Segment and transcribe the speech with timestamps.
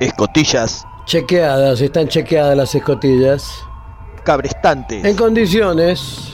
[0.00, 3.66] Escotillas Chequeadas, están chequeadas las escotillas.
[4.24, 5.04] cabrestantes.
[5.04, 6.32] En condiciones,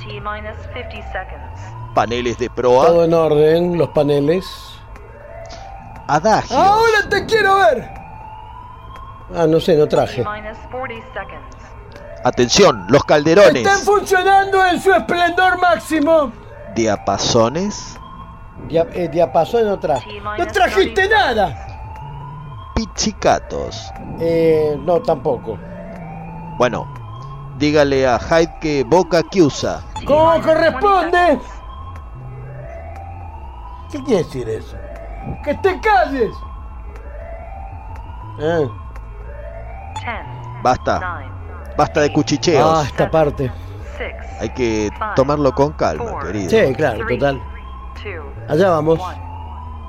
[0.00, 1.94] T-minus 50 seconds.
[1.94, 3.04] Paneles de todo proa.
[3.04, 4.46] en orden, los paneles.
[6.06, 6.58] Adagios.
[6.58, 7.88] ¡Ahora te quiero ver!
[9.36, 10.24] Ah, no sé, no traje.
[10.24, 11.56] T-minus 40 seconds.
[12.24, 13.66] Atención, los calderones.
[13.66, 16.32] Están funcionando en su esplendor máximo.
[16.74, 17.99] Diapasones.
[18.70, 20.20] Dia, eh, diapasón no traje.
[20.20, 21.66] ¡No trajiste nada!
[22.74, 23.92] Pichicatos.
[24.20, 25.58] Eh, no, tampoco.
[26.56, 26.86] Bueno,
[27.58, 29.80] dígale a Hyde que Boca que usa.
[30.06, 31.40] ¿Cómo T-minus 20 corresponde?
[33.90, 34.76] ¿Qué quiere decir eso?
[35.44, 36.30] ¡Que te calles!
[38.38, 38.68] 10,
[40.62, 41.30] Basta, 9,
[41.76, 42.62] basta de cuchicheos.
[42.64, 43.50] ah, esta parte.
[43.98, 46.50] 6, Hay que tomarlo con calma, querido.
[46.50, 47.42] Sí, claro, total.
[48.04, 48.14] 2,
[48.48, 49.00] Allá vamos.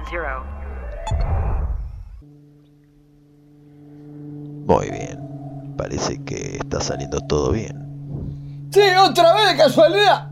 [0.09, 0.43] 0.
[4.65, 5.19] Muy bien.
[5.77, 8.69] Parece que está saliendo todo bien.
[8.71, 10.29] ¡Sí, otra vez de casualidad!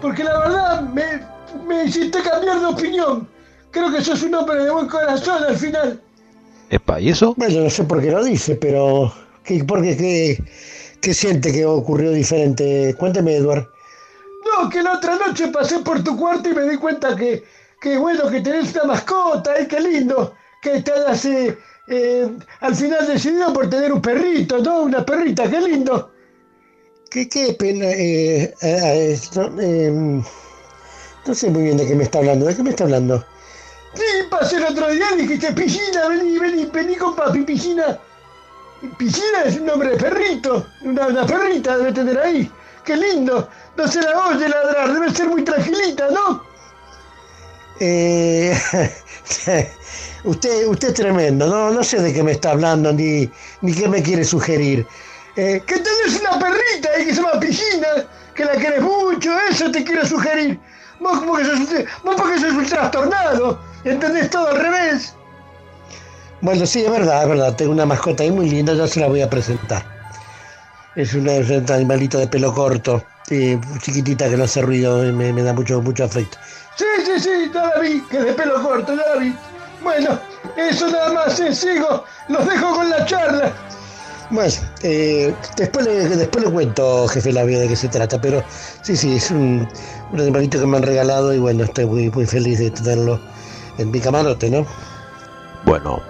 [0.00, 1.26] Porque la verdad me,
[1.66, 3.28] me hiciste cambiar de opinión.
[3.72, 6.00] Creo que sos un hombre de buen corazón al final.
[6.70, 7.34] Epa, ¿y eso?
[7.36, 9.12] Bueno, no sé por qué lo dice, pero...
[9.44, 9.96] ¿qué, ¿Por qué?
[9.96, 10.44] ¿Qué,
[11.00, 12.94] qué siente que ocurrió diferente?
[12.98, 13.66] Cuénteme, Eduard.
[14.44, 17.44] No, que la otra noche pasé por tu cuarto y me di cuenta que,
[17.80, 20.34] que bueno, que tenés una mascota, ¡ay, qué lindo!
[20.62, 22.28] Que te hayas eh, eh,
[22.60, 24.82] al final decidido por tener un perrito, ¿no?
[24.82, 26.12] Una perrita, qué lindo.
[27.10, 27.86] ¿Qué, qué pena?
[27.86, 30.22] Eh, eh, eh, no, eh,
[31.26, 32.46] no sé muy bien de qué me está hablando.
[32.46, 33.24] ¿De qué me está hablando?
[33.94, 37.98] Sí, pasé el otro día y dijiste, piscina, vení, vení, vení con papi, piscina.
[38.96, 42.50] Piscina es un nombre de perrito, una, una perrita debe tener ahí.
[42.84, 43.48] Qué lindo.
[43.76, 46.42] No se la oye ladrar, debe ser muy tranquilita, ¿no?
[47.80, 48.58] Eh,
[50.24, 53.30] usted, usted es tremendo, no, no sé de qué me está hablando ni,
[53.62, 54.86] ni qué me quiere sugerir.
[55.36, 57.88] Eh, que tenés una perrita ahí que se llama Piscina,
[58.34, 60.58] que la querés mucho, eso te quiero sugerir.
[61.00, 61.58] Vos como que sos,
[62.04, 65.14] vos porque sos un trastornado, entendés todo al revés.
[66.42, 69.08] Bueno, sí, es verdad, es verdad, tengo una mascota ahí muy linda, ya se la
[69.08, 69.84] voy a presentar.
[70.94, 73.06] Es un animalito de pelo corto,
[73.80, 76.38] chiquitita que no hace ruido me, me da mucho, mucho afecto.
[76.76, 79.34] Sí, sí, sí, ya la que es de pelo corto, ya la.
[79.82, 80.18] Bueno,
[80.56, 83.52] eso nada más, eh, sigo, los dejo con la charla.
[84.30, 88.42] Bueno, eh, después, le, después le cuento, jefe Labia, de qué se trata, pero
[88.82, 89.66] sí, sí, es un,
[90.12, 93.20] un animalito que me han regalado y bueno, estoy muy, muy feliz de tenerlo
[93.80, 94.66] en mi camarote, ¿no?
[95.64, 96.00] Bueno,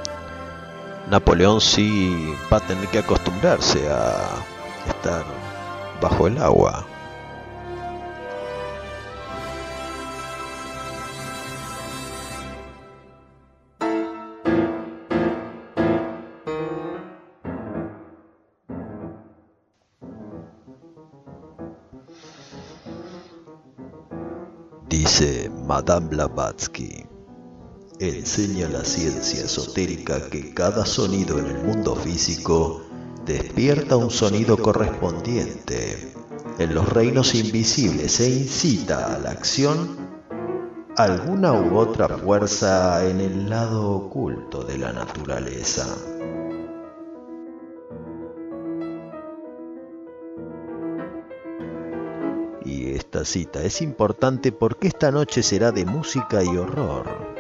[1.09, 4.43] Napoleón sí va a tener que acostumbrarse a
[4.89, 5.25] estar
[6.01, 6.85] bajo el agua.
[24.89, 27.10] Dice Madame Blavatsky.
[28.01, 32.83] Enseña la ciencia esotérica que cada sonido en el mundo físico
[33.27, 36.15] despierta un sonido correspondiente
[36.59, 39.99] en los reinos invisibles e incita a la acción
[40.97, 45.87] alguna u otra fuerza en el lado oculto de la naturaleza.
[52.65, 57.40] Y esta cita es importante porque esta noche será de música y horror.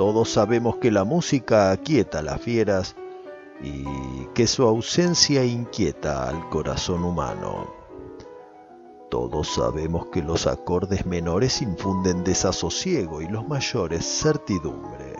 [0.00, 2.96] Todos sabemos que la música aquieta las fieras
[3.62, 3.84] y
[4.32, 7.70] que su ausencia inquieta al corazón humano.
[9.10, 15.16] Todos sabemos que los acordes menores infunden desasosiego y los mayores certidumbre.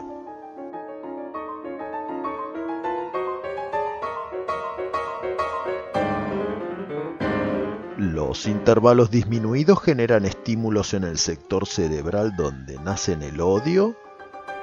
[7.99, 13.95] Los intervalos disminuidos generan estímulos en el sector cerebral donde nacen el odio,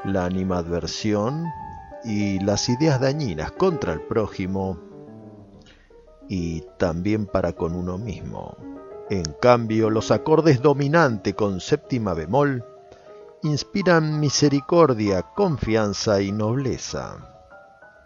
[0.04, 1.46] la animadversión
[2.04, 4.78] y las ideas dañinas contra el prójimo
[6.28, 8.56] y también para con uno mismo.
[9.10, 12.64] En cambio, los acordes dominante con séptima bemol
[13.42, 17.16] inspiran misericordia, confianza y nobleza.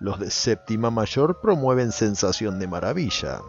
[0.00, 3.40] Los de séptima mayor promueven sensación de maravilla.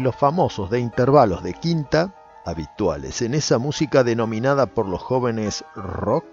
[0.00, 2.14] Los famosos de intervalos de quinta,
[2.44, 6.24] habituales en esa música denominada por los jóvenes rock,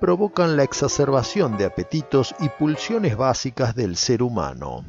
[0.00, 4.84] provocan la exacerbación de apetitos y pulsiones básicas del ser humano.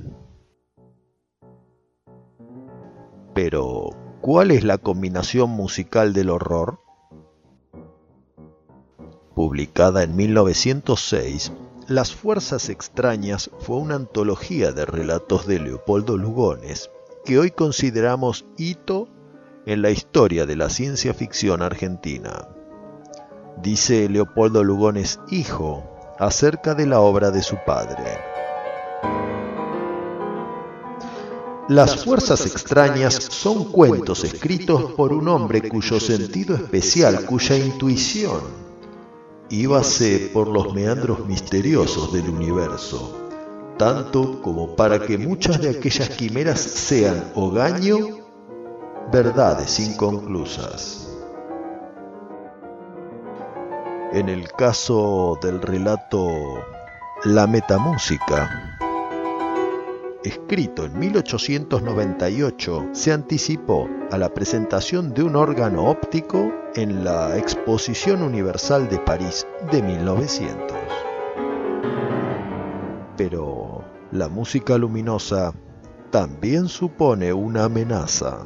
[3.33, 3.89] Pero,
[4.21, 6.79] ¿cuál es la combinación musical del horror?
[9.35, 11.51] Publicada en 1906,
[11.87, 16.89] Las Fuerzas Extrañas fue una antología de relatos de Leopoldo Lugones,
[17.25, 19.09] que hoy consideramos hito
[19.65, 22.47] en la historia de la ciencia ficción argentina.
[23.61, 25.83] Dice Leopoldo Lugones hijo
[26.19, 28.19] acerca de la obra de su padre.
[31.67, 38.41] Las fuerzas extrañas son cuentos escritos por un hombre cuyo sentido especial, cuya intuición
[39.49, 43.24] íbase por los meandros misteriosos del universo
[43.77, 47.97] tanto como para que muchas de aquellas quimeras sean hogaño,
[49.11, 51.09] verdades inconclusas.
[54.13, 56.29] En el caso del relato
[57.25, 58.79] La Metamúsica,
[60.23, 68.21] escrito en 1898, se anticipó a la presentación de un órgano óptico en la Exposición
[68.21, 70.84] Universal de París de 1900.
[73.17, 75.53] Pero la música luminosa
[76.11, 78.45] también supone una amenaza.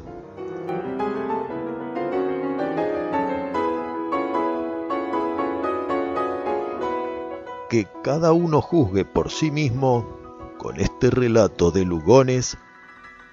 [7.68, 10.18] Que cada uno juzgue por sí mismo
[10.58, 12.58] con este relato de Lugones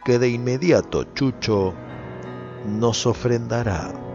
[0.06, 1.74] que de inmediato Chucho
[2.66, 4.06] nos ofrendará.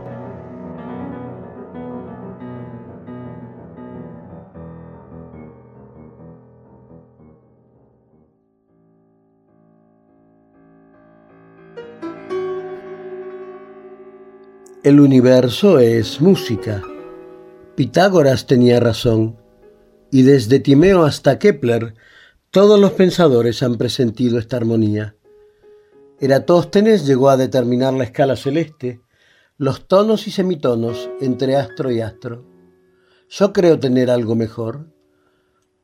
[14.85, 16.83] El universo es música.
[17.77, 19.37] Pitágoras tenía razón,
[20.11, 21.95] y desde Timeo hasta Kepler,
[22.51, 25.15] todos los pensadores han presentido esta armonía.
[26.19, 29.01] Eratóstenes llegó a determinar la escala celeste,
[29.57, 32.45] los tonos y semitonos entre astro y astro.
[33.29, 34.89] Yo creo tener algo mejor,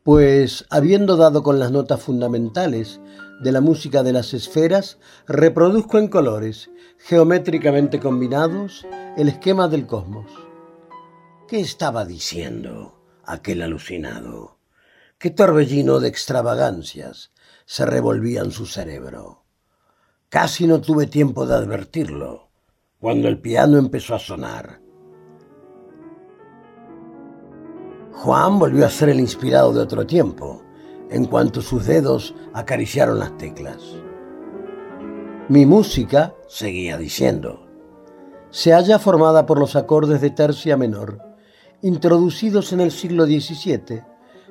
[0.02, 3.00] pues habiendo dado con las notas fundamentales
[3.40, 8.86] de la música de las esferas, reproduzco en colores geométricamente combinados
[9.16, 10.30] el esquema del cosmos.
[11.46, 14.58] ¿Qué estaba diciendo aquel alucinado?
[15.18, 17.32] ¿Qué torbellino de extravagancias
[17.66, 19.44] se revolvía en su cerebro?
[20.28, 22.48] Casi no tuve tiempo de advertirlo
[23.00, 24.80] cuando el piano empezó a sonar.
[28.20, 30.60] Juan volvió a ser el inspirado de otro tiempo,
[31.08, 33.78] en cuanto sus dedos acariciaron las teclas.
[35.48, 37.64] Mi música, seguía diciendo,
[38.50, 41.22] se halla formada por los acordes de tercia menor,
[41.80, 44.02] introducidos en el siglo XVII,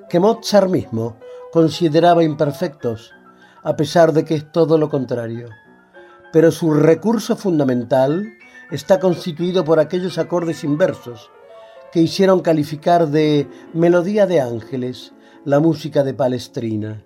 [0.10, 1.18] que Mozart mismo
[1.52, 3.12] consideraba imperfectos,
[3.64, 5.50] a pesar de que es todo lo contrario.
[6.32, 8.30] Pero su recurso fundamental
[8.72, 11.32] está constituido por aquellos acordes inversos
[11.92, 15.14] que hicieron calificar de melodía de ángeles
[15.46, 17.06] la música de Palestrina.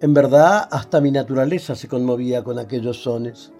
[0.00, 3.52] En verdad, hasta mi naturaleza se conmovía con aquellos sones.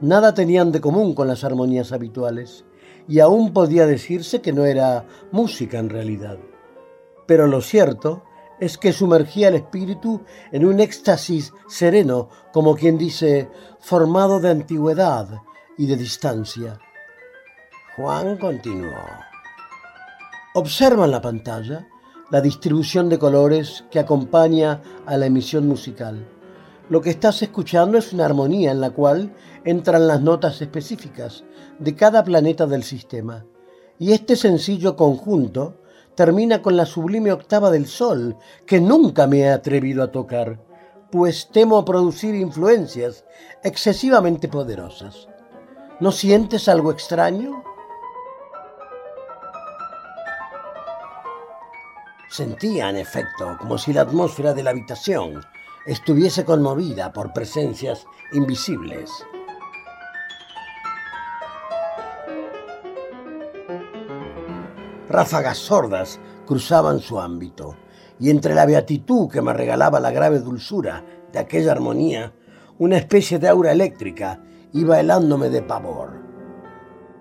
[0.00, 2.64] Nada tenían de común con las armonías habituales,
[3.08, 6.38] y aún podía decirse que no era música en realidad.
[7.26, 8.22] Pero lo cierto
[8.60, 10.22] es que sumergía el espíritu
[10.52, 13.48] en un éxtasis sereno, como quien dice,
[13.80, 15.42] formado de antigüedad
[15.76, 16.78] y de distancia.
[17.96, 19.27] Juan continuó.
[20.54, 21.86] Observa en la pantalla
[22.30, 26.26] la distribución de colores que acompaña a la emisión musical.
[26.88, 31.44] Lo que estás escuchando es una armonía en la cual entran las notas específicas
[31.78, 33.44] de cada planeta del sistema.
[33.98, 35.82] Y este sencillo conjunto
[36.14, 40.58] termina con la sublime octava del Sol, que nunca me he atrevido a tocar,
[41.12, 43.26] pues temo producir influencias
[43.62, 45.28] excesivamente poderosas.
[46.00, 47.62] ¿No sientes algo extraño?
[52.38, 55.40] Sentía, en efecto, como si la atmósfera de la habitación
[55.86, 59.10] estuviese conmovida por presencias invisibles.
[65.08, 67.74] Ráfagas sordas cruzaban su ámbito,
[68.20, 72.34] y entre la beatitud que me regalaba la grave dulzura de aquella armonía,
[72.78, 74.40] una especie de aura eléctrica
[74.72, 76.27] iba helándome de pavor.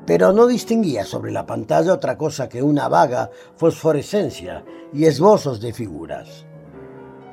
[0.08, 5.72] Pero no distinguía sobre la pantalla otra cosa que una vaga fosforescencia y esbozos de
[5.72, 6.48] figuras.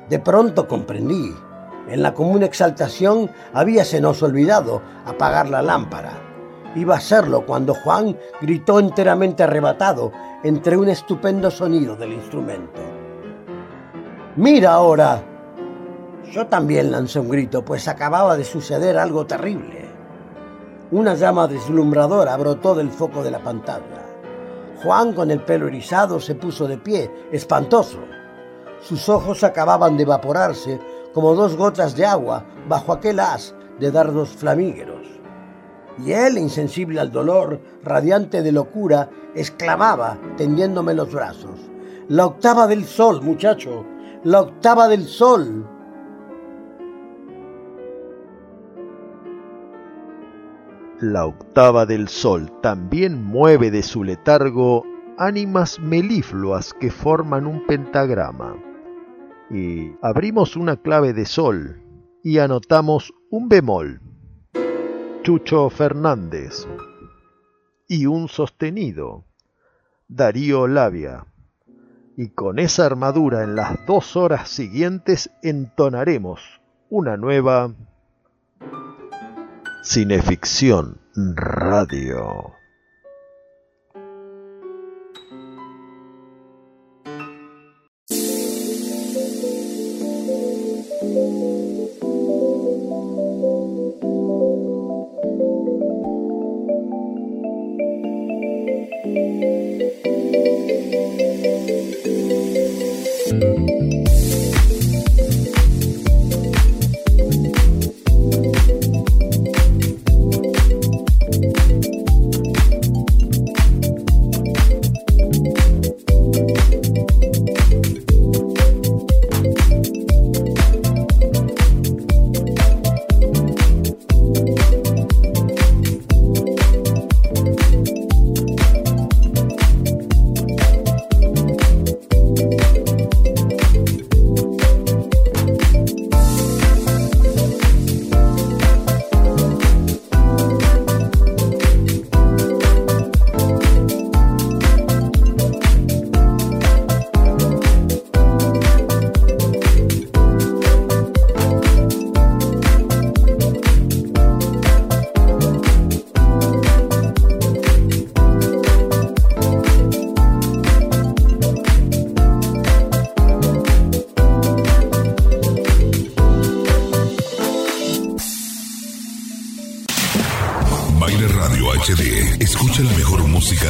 [0.09, 1.33] De pronto comprendí.
[1.89, 6.25] En la común exaltación habíasenos olvidado apagar la lámpara
[6.75, 10.11] Iba a serlo cuando Juan gritó enteramente arrebatado
[10.43, 12.81] entre un estupendo sonido del instrumento.
[14.35, 15.23] ¡Mira ahora!
[16.29, 19.84] Yo también lancé un grito, pues acababa de suceder algo terrible.
[20.91, 24.05] Una llama deslumbradora brotó del foco de la pantalla.
[24.83, 27.99] Juan, con el pelo erizado, se puso de pie, espantoso.
[28.81, 30.79] Sus ojos acababan de evaporarse
[31.13, 35.15] como dos gotas de agua bajo aquel haz de dardos flamígeros
[36.03, 41.59] y él, insensible al dolor, radiante de locura, exclamaba, tendiéndome los brazos,
[42.07, 43.83] La octava del sol, muchacho,
[44.23, 45.67] la octava del sol.
[51.07, 54.83] La octava del sol también mueve de su letargo
[55.19, 58.55] ánimas melifluas que forman un pentagrama.
[59.51, 61.79] Y abrimos una clave de sol
[62.23, 64.01] y anotamos un bemol.
[65.21, 66.67] Chucho Fernández
[67.87, 69.25] y un sostenido,
[70.07, 71.27] Darío Labia.
[72.17, 76.41] Y con esa armadura en las dos horas siguientes entonaremos
[76.89, 77.75] una nueva
[79.85, 80.99] Cineficción
[81.35, 82.55] Radio.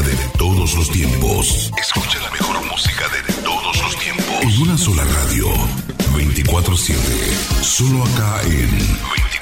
[0.02, 1.72] de, todos los tiempos.
[1.80, 4.26] Escucha la mejor música de, todos los tiempos.
[4.42, 5.48] En una sola radio,
[6.14, 6.96] 24-7.
[7.62, 8.70] Solo acá en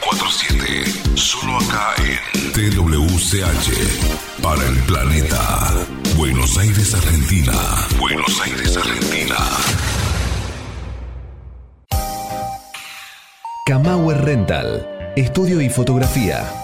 [0.05, 1.15] 24-7.
[1.15, 4.41] Solo acá en TWCH.
[4.41, 5.73] Para el planeta.
[6.17, 7.53] Buenos Aires, Argentina.
[7.99, 9.37] Buenos Aires, Argentina.
[13.65, 14.87] Camauer Rental.
[15.15, 16.63] Estudio y fotografía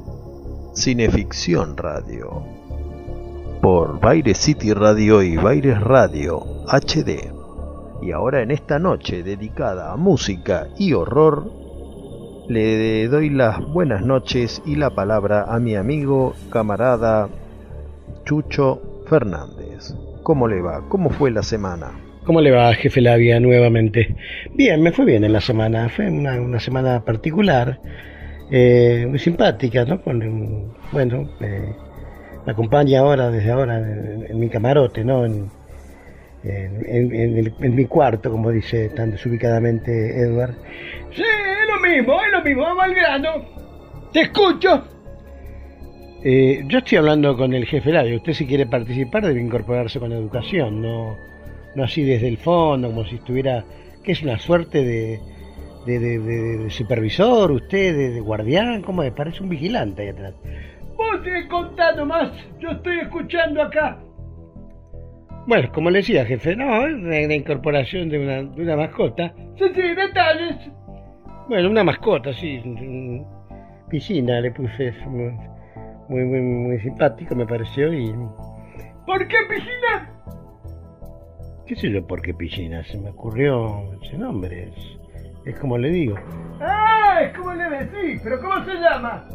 [0.81, 2.41] Cineficción Radio
[3.61, 7.31] por Baire City Radio y Baires Radio HD.
[8.01, 11.51] Y ahora en esta noche dedicada a música y horror,
[12.49, 17.29] le doy las buenas noches y la palabra a mi amigo, camarada
[18.25, 19.93] Chucho Fernández.
[20.23, 20.89] ¿Cómo le va?
[20.89, 21.91] ¿Cómo fue la semana?
[22.25, 24.15] ¿Cómo le va, jefe Labia, nuevamente?
[24.55, 25.89] Bien, me fue bien en la semana.
[25.89, 27.79] Fue una, una semana particular,
[28.51, 30.01] eh, muy simpática, ¿no?
[30.01, 31.73] Con, bueno, eh,
[32.45, 35.25] me acompaña ahora, desde ahora, en, en mi camarote, ¿no?
[35.25, 35.49] En,
[36.43, 39.91] el- en mi cuarto, como dice tan desubicadamente
[40.21, 40.55] Edward.
[41.15, 43.29] Sí, es lo mismo, es lo mismo, vamos al grano.
[44.11, 44.83] Te escucho.
[46.23, 48.15] Eh, yo estoy hablando con el jefe Labia.
[48.15, 51.15] Usted si quiere participar debe incorporarse con educación, no,
[51.75, 53.63] no así desde el fondo, como si estuviera,
[54.03, 55.19] que es una suerte de,
[55.85, 60.33] de, de- de- supervisor, usted, de, guardián, como es, parece un vigilante ahí atrás.
[60.95, 63.99] Vos sigue contando más, yo estoy escuchando acá.
[65.47, 69.33] Bueno, como le decía, jefe, no, la, incorporación de una, de una mascota.
[69.57, 70.55] Sí, sí, detalles.
[71.49, 72.61] Bueno, una mascota, sí.
[73.89, 75.33] Piscina le puse, muy,
[76.07, 78.13] muy, muy, muy simpático, me pareció, y
[79.05, 80.09] ¿Por qué piscina?
[81.65, 84.99] qué sé yo por qué piscina, se me ocurrió ese nombre, es,
[85.45, 86.15] es como le digo.
[86.59, 89.27] Ah, es como le decís, pero ¿cómo se llama?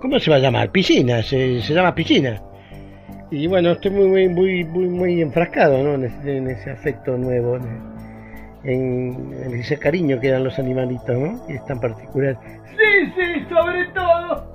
[0.00, 0.70] ¿Cómo se va a llamar?
[0.70, 2.40] Piscina, se, se llama piscina.
[3.30, 5.94] Y bueno, estoy muy, muy, muy, muy, muy enfrascado ¿no?
[5.94, 7.56] en, ese, en ese afecto nuevo,
[8.64, 11.40] en, en ese cariño que dan los animalitos, ¿no?
[11.48, 12.38] Y es tan particular.
[12.70, 14.52] Sí, sí, sobre todo.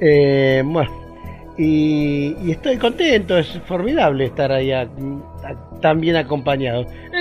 [0.00, 0.90] Eh, bueno,
[1.58, 6.86] y, y estoy contento, es formidable estar ahí a- a- tan bien acompañado.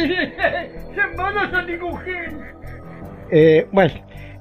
[3.32, 3.94] Eh, bueno,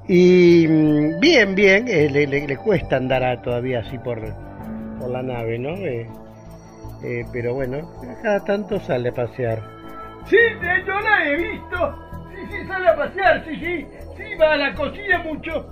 [0.09, 4.21] y mm, bien, bien, eh, le, le- le cuesta andar a- todavía así por,
[4.99, 5.71] por la nave, ¿no?
[5.71, 6.07] Eh,
[7.03, 7.91] eh, pero bueno,
[8.23, 9.63] cada tanto sale a pasear.
[10.27, 10.37] Sí,
[10.87, 11.99] yo la he visto.
[12.31, 13.87] Sí, sí, sale a pasear, sí, sí.
[14.17, 15.67] Sí, va a la cocina mucho.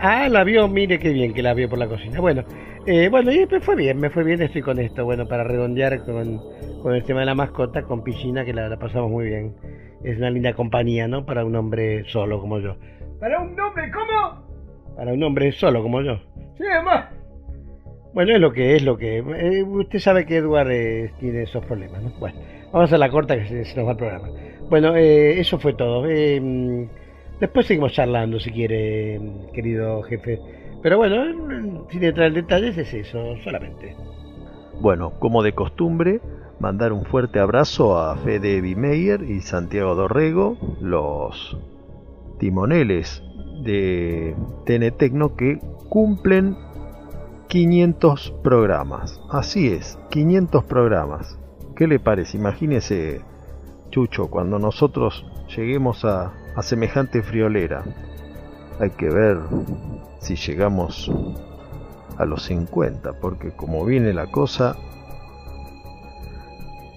[0.00, 2.20] Ah, la vio, mire qué bien que la vio por la cocina.
[2.20, 2.44] Bueno,
[2.90, 5.04] eh, bueno, y me fue bien, me fue bien, estoy con esto.
[5.04, 6.40] Bueno, para redondear con,
[6.82, 9.54] con el tema de la mascota, con piscina, que la, la pasamos muy bien.
[10.02, 11.24] Es una linda compañía, ¿no?
[11.24, 12.76] Para un hombre solo como yo.
[13.20, 14.96] Para un nombre, ¿cómo?
[14.96, 16.18] Para un hombre solo como yo.
[16.58, 17.06] Sí, además.
[18.12, 19.18] Bueno, es lo que es lo que.
[19.18, 22.10] eh, usted sabe que Edward eh, tiene esos problemas, ¿no?
[22.18, 22.40] Bueno,
[22.72, 24.28] vamos a la corta que se, se nos va el programa.
[24.68, 26.08] Bueno, eh, eso fue todo.
[26.08, 26.84] Eh, mm,
[27.40, 30.40] después seguimos charlando si quiere, mm, querido jefe.
[30.82, 33.96] Pero bueno, sin entrar en detalles, es eso solamente.
[34.80, 36.20] Bueno, como de costumbre,
[36.58, 41.58] mandar un fuerte abrazo a Fede Bimeyer y Santiago Dorrego, los
[42.38, 43.22] timoneles
[43.62, 45.58] de Tenetecno que
[45.90, 46.56] cumplen
[47.48, 49.20] 500 programas.
[49.30, 51.38] Así es, 500 programas.
[51.76, 52.38] ¿Qué le parece?
[52.38, 53.20] Imagínese,
[53.90, 57.84] Chucho, cuando nosotros lleguemos a, a semejante friolera.
[58.80, 59.38] Hay que ver
[60.20, 61.10] si llegamos
[62.16, 64.74] a los 50, porque como viene la cosa...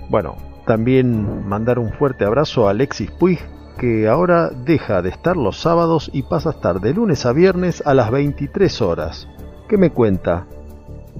[0.09, 3.39] Bueno, también mandar un fuerte abrazo a Alexis Puig,
[3.77, 7.83] que ahora deja de estar los sábados y pasa a estar de lunes a viernes
[7.85, 9.27] a las 23 horas.
[9.67, 10.47] ¿Qué me cuenta?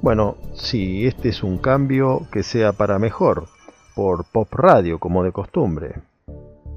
[0.01, 3.47] Bueno, si este es un cambio que sea para mejor,
[3.95, 5.95] por Pop Radio como de costumbre.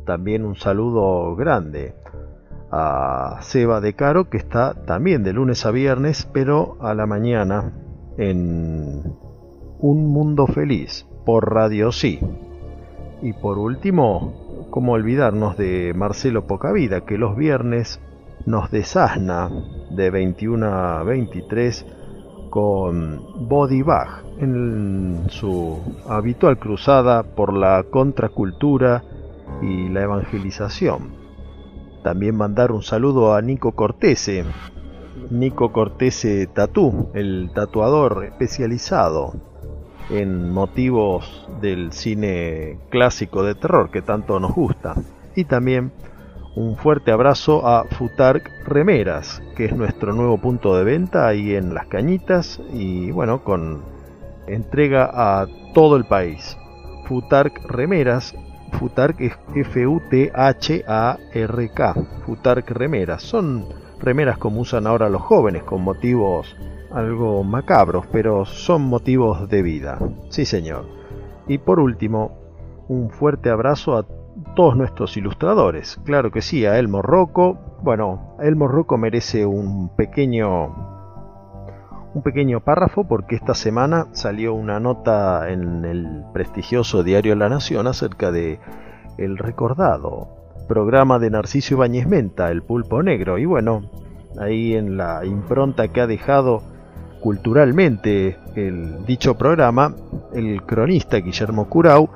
[0.04, 1.94] También un saludo grande
[2.76, 7.72] a Seba de Caro, que está también de lunes a viernes, pero a la mañana
[8.18, 9.02] en
[9.78, 12.20] Un Mundo Feliz por Radio Sí.
[13.22, 18.00] Y por último, cómo olvidarnos de Marcelo Pocavida, que los viernes
[18.44, 19.50] nos desasna
[19.90, 21.86] de 21 a 23
[22.50, 29.02] con Body Bag en su habitual cruzada por la contracultura
[29.62, 31.15] y la evangelización.
[32.06, 34.44] También mandar un saludo a Nico Cortese,
[35.28, 39.34] Nico Cortese Tatú, el tatuador especializado
[40.08, 44.94] en motivos del cine clásico de terror que tanto nos gusta.
[45.34, 45.90] Y también
[46.54, 51.74] un fuerte abrazo a Futark Remeras, que es nuestro nuevo punto de venta ahí en
[51.74, 53.82] Las Cañitas y bueno, con
[54.46, 56.56] entrega a todo el país.
[57.06, 58.32] Futark Remeras,
[58.78, 60.34] Futark es F-U-T-H-A-R-K,
[62.24, 63.64] Futark Remeras, son
[63.98, 66.54] remeras como usan ahora los jóvenes con motivos
[66.92, 69.98] algo macabros, pero son motivos de vida.
[70.30, 70.86] Sí, señor.
[71.48, 72.38] Y por último,
[72.88, 74.06] un fuerte abrazo a
[74.54, 75.98] todos nuestros ilustradores.
[76.04, 77.58] Claro que sí, a Elmo Rocco.
[77.82, 80.95] Bueno, Elmo Rocco merece un pequeño
[82.16, 87.86] un pequeño párrafo porque esta semana salió una nota en el prestigioso diario La Nación
[87.86, 88.58] acerca de
[89.18, 90.28] el recordado
[90.66, 93.36] programa de Narciso Ibáñez Menta, El Pulpo Negro.
[93.36, 93.90] Y bueno,
[94.40, 96.62] ahí en la impronta que ha dejado
[97.20, 99.94] culturalmente el dicho programa,
[100.32, 102.08] el cronista Guillermo Curau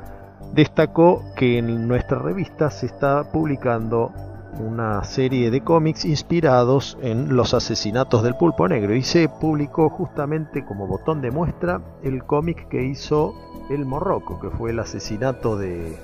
[0.55, 4.13] destacó que en nuestra revista se está publicando
[4.61, 10.65] una serie de cómics inspirados en los asesinatos del pulpo negro y se publicó justamente
[10.65, 13.35] como botón de muestra el cómic que hizo
[13.71, 15.97] El Morroco, que fue el asesinato del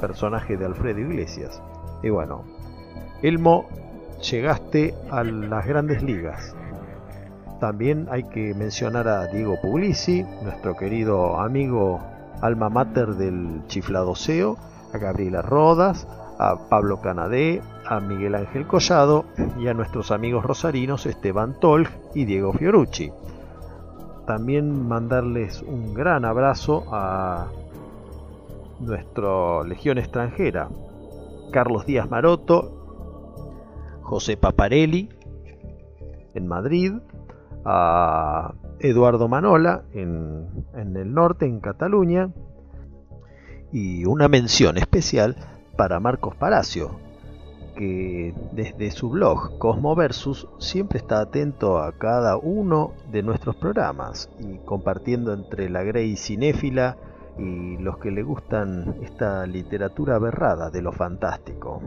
[0.00, 1.60] personaje de Alfredo Iglesias.
[2.02, 2.44] Y bueno,
[3.22, 3.66] Elmo,
[4.30, 6.54] llegaste a las grandes ligas.
[7.60, 12.00] También hay que mencionar a Diego Puglisi, nuestro querido amigo
[12.42, 14.58] alma mater del chifladoseo,
[14.92, 16.06] a Gabriela Rodas,
[16.38, 19.24] a Pablo Canadé, a Miguel Ángel Collado
[19.58, 23.12] y a nuestros amigos rosarinos Esteban Tolg y Diego Fiorucci.
[24.26, 27.48] También mandarles un gran abrazo a
[28.80, 30.68] nuestra Legión extranjera,
[31.52, 32.80] Carlos Díaz Maroto,
[34.02, 35.08] José Paparelli
[36.34, 36.94] en Madrid,
[37.64, 42.30] a Eduardo Manola en, en el norte, en Cataluña,
[43.72, 45.36] y una mención especial
[45.76, 46.98] para Marcos Palacio,
[47.76, 54.30] que desde su blog Cosmo Versus siempre está atento a cada uno de nuestros programas
[54.38, 56.96] y compartiendo entre la Grey cinéfila
[57.38, 61.82] y los que le gustan esta literatura aberrada de lo fantástico.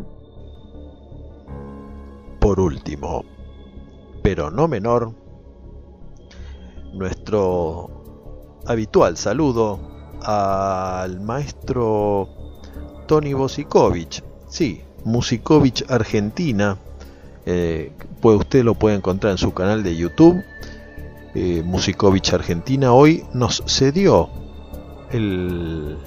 [2.39, 3.23] Por último,
[4.23, 5.13] pero no menor,
[6.93, 7.89] nuestro
[8.65, 9.79] habitual saludo
[10.21, 12.36] al maestro
[13.07, 14.23] Tony Bosikovic.
[14.49, 16.77] Sí, Musikovic Argentina.
[18.21, 20.43] Pues usted lo puede encontrar en su canal de YouTube.
[21.33, 24.29] Eh, Musikovic Argentina hoy nos cedió
[25.11, 25.97] el,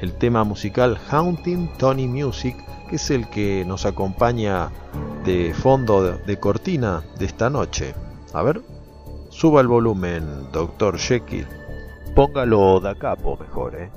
[0.00, 2.56] el tema musical Haunting Tony Music,
[2.90, 4.70] que es el que nos acompaña
[5.24, 7.94] de fondo de, de cortina de esta noche.
[8.34, 8.60] A ver,
[9.30, 11.46] suba el volumen, Doctor Jekyll.
[12.14, 13.90] Póngalo da capo mejor, eh.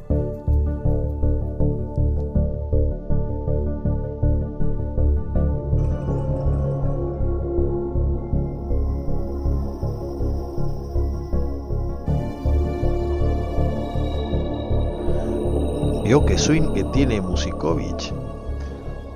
[16.05, 18.13] Vio que swing que tiene Musikovic.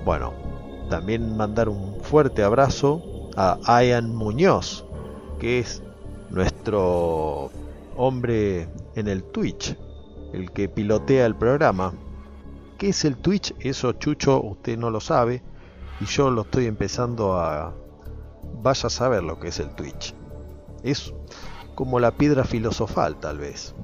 [0.03, 0.33] Bueno,
[0.89, 4.85] también mandar un fuerte abrazo a Ian Muñoz,
[5.39, 5.83] que es
[6.31, 7.51] nuestro
[7.95, 9.77] hombre en el Twitch,
[10.33, 11.93] el que pilotea el programa.
[12.79, 13.53] ¿Qué es el Twitch?
[13.59, 15.43] Eso Chucho usted no lo sabe
[16.01, 17.71] y yo lo estoy empezando a...
[18.63, 20.15] Vaya a saber lo que es el Twitch.
[20.81, 21.13] Es
[21.75, 23.75] como la piedra filosofal tal vez.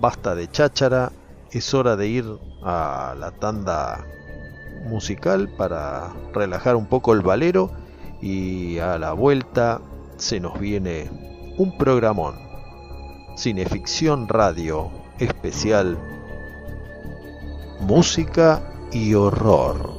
[0.00, 1.12] Basta de cháchara
[1.52, 2.24] es hora de ir
[2.62, 4.06] a la tanda
[4.84, 7.70] musical para relajar un poco el valero
[8.20, 9.80] y a la vuelta
[10.16, 11.10] se nos viene
[11.58, 12.34] un programón
[13.36, 15.98] cineficción radio especial
[17.80, 18.62] música
[18.92, 19.91] y horror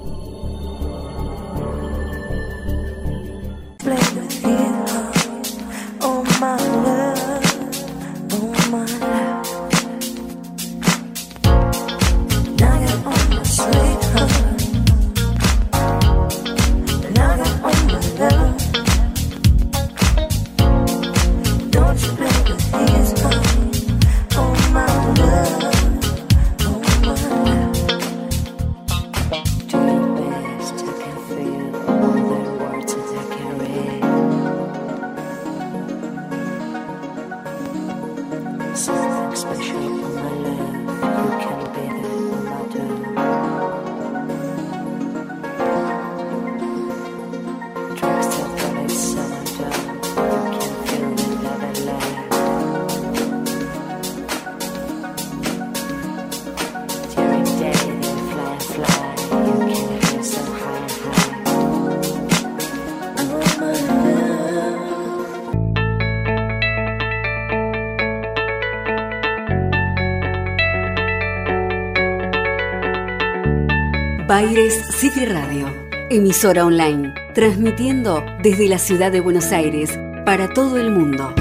[74.46, 75.74] Baires City Radio,
[76.10, 81.34] emisora online, transmitiendo desde la ciudad de Buenos Aires para todo el mundo.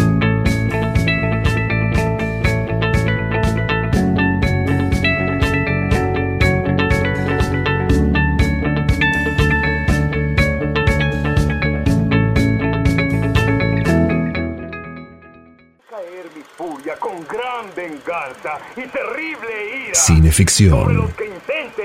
[15.91, 21.13] caer mi furia con gran venganza y terrible ira Cineficción.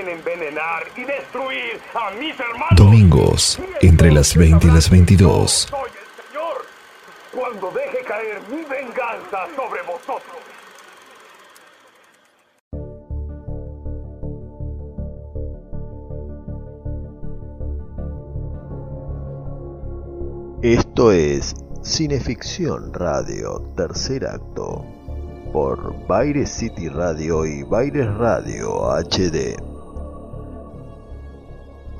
[0.08, 2.76] Envenenar y destruir a mis hermanos.
[2.76, 5.50] Domingos, entre las 20 y las 22.
[5.70, 6.66] Soy el Señor
[7.32, 10.38] cuando deje caer mi venganza sobre vosotros.
[20.62, 24.84] Esto es Cineficción Radio, tercer acto,
[25.52, 29.67] por Baire City Radio y Baires Radio HD.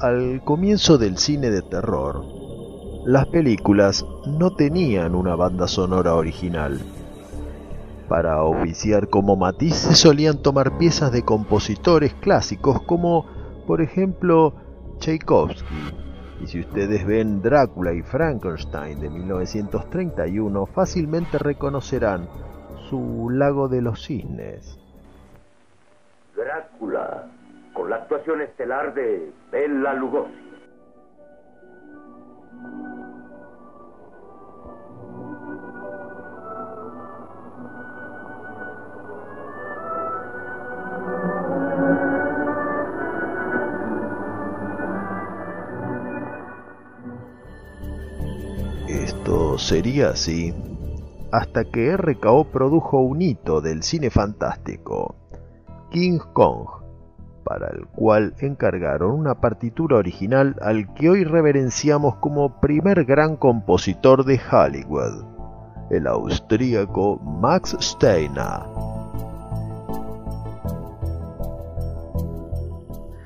[0.01, 2.25] Al comienzo del cine de terror,
[3.05, 6.81] las películas no tenían una banda sonora original.
[8.09, 13.27] Para oficiar como matiz se solían tomar piezas de compositores clásicos como,
[13.67, 14.55] por ejemplo,
[15.01, 15.75] Tchaikovsky,
[16.45, 22.29] y si ustedes ven Drácula y Frankenstein de 1931, fácilmente reconocerán
[22.89, 24.79] su Lago de los Cisnes.
[28.37, 30.33] Estelar de Bella Lugosi.
[48.89, 50.55] Esto sería así
[51.33, 55.15] hasta que RKO produjo un hito del cine fantástico,
[55.91, 56.78] King Kong,
[57.49, 64.27] para el cual encargaron una partitura original al que hoy reverenciamos como primer gran compositor
[64.27, 65.25] de Hollywood,
[65.89, 68.61] el austríaco Max Steiner.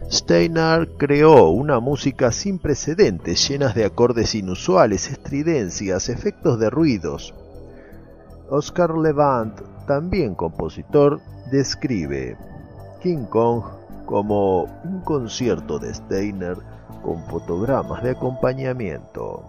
[0.08, 7.35] Steiner creó una música sin precedentes, llenas de acordes inusuales, estridencias, efectos de ruidos.
[8.50, 11.18] Oscar Levant, también compositor,
[11.50, 12.37] describe
[13.02, 13.81] King Kong
[14.12, 16.59] como un concierto de Steiner
[17.03, 19.42] con fotogramas de acompañamiento.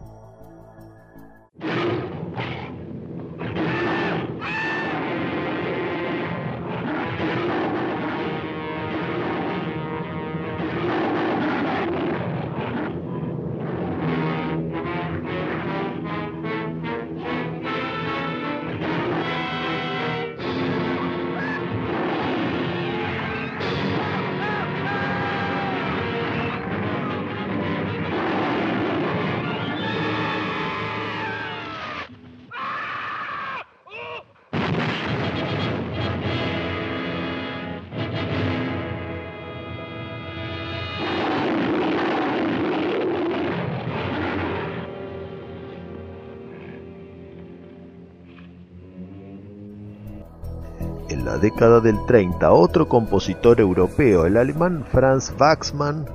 [51.43, 56.06] Década del 30, otro compositor europeo, el alemán Franz Waxman,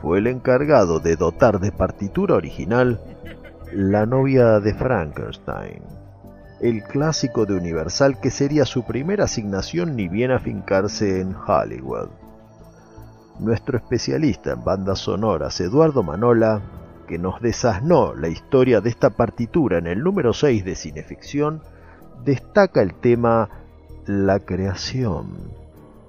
[0.00, 2.98] fue el encargado de dotar de partitura original
[3.70, 5.82] La novia de Frankenstein,
[6.62, 12.08] el clásico de Universal que sería su primera asignación ni bien afincarse en Hollywood.
[13.40, 16.62] Nuestro especialista en bandas sonoras, Eduardo Manola,
[17.06, 21.60] que nos desasnó la historia de esta partitura en el número 6 de Cineficción,
[22.24, 23.50] destaca el tema
[24.08, 25.52] La creación,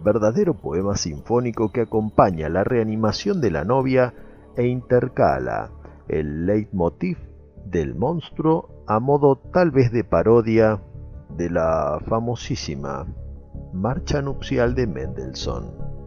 [0.02, 4.14] verdadero poema sinfónico que acompaña la reanimación de la novia
[4.56, 5.72] e intercala
[6.08, 7.18] el leitmotiv
[7.66, 10.82] del monstruo a modo tal vez de parodia
[11.36, 13.06] de la famosísima
[13.74, 15.99] Marcha nupcial de Mendelssohn.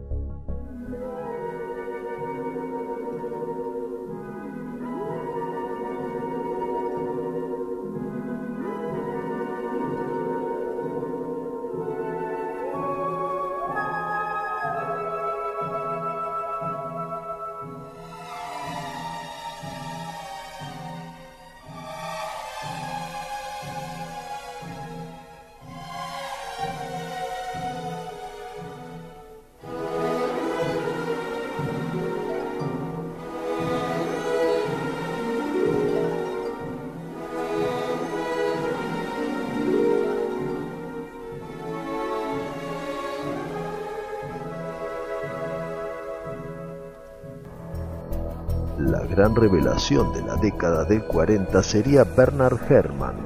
[49.43, 53.17] Revelación de la década del 40 sería Bernard Herrmann,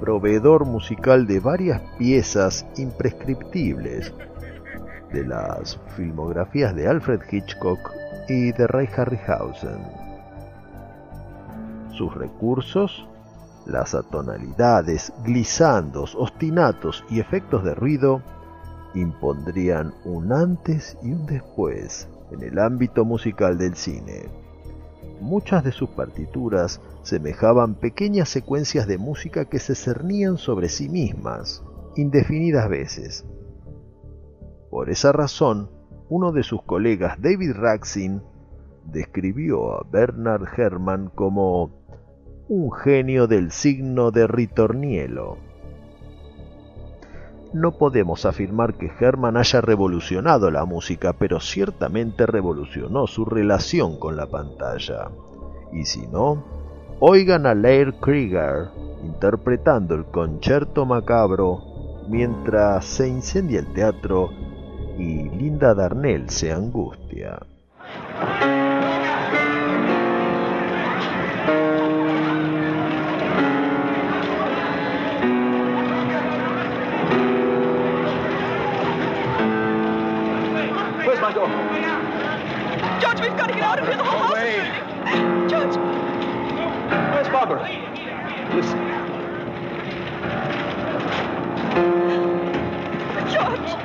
[0.00, 4.14] proveedor musical de varias piezas imprescriptibles
[5.12, 7.80] de las filmografías de Alfred Hitchcock
[8.28, 9.80] y de Ray Harryhausen.
[11.90, 13.08] Sus recursos,
[13.66, 18.22] las atonalidades, glisandos, ostinatos y efectos de ruido
[18.94, 24.47] impondrían un antes y un después en el ámbito musical del cine.
[25.20, 31.64] Muchas de sus partituras semejaban pequeñas secuencias de música que se cernían sobre sí mismas,
[31.96, 33.26] indefinidas veces.
[34.70, 35.70] Por esa razón,
[36.08, 38.22] uno de sus colegas, David Raxin,
[38.84, 41.70] describió a Bernard Herrmann como
[42.48, 45.47] un genio del signo de ritornielo.
[47.52, 54.16] No podemos afirmar que Herrmann haya revolucionado la música, pero ciertamente revolucionó su relación con
[54.16, 55.08] la pantalla.
[55.72, 56.44] Y si no,
[57.00, 58.68] oigan a Laird Krieger
[59.02, 61.62] interpretando el concierto macabro
[62.08, 64.30] mientras se incendia el teatro
[64.98, 67.38] y Linda Darnell se angustia.
[81.38, 83.00] Where's my daughter?
[83.00, 83.96] George, we've got to get out of here.
[83.96, 85.48] The whole house is burning.
[85.48, 85.76] George,
[87.14, 87.62] Where's Barbara?
[88.54, 88.78] Listen.
[93.30, 93.76] George.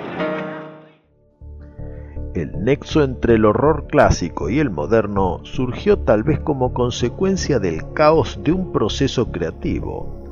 [2.34, 7.94] El nexo entre el horror clásico y el moderno surgió tal vez como consecuencia del
[7.94, 10.24] caos de un proceso creativo.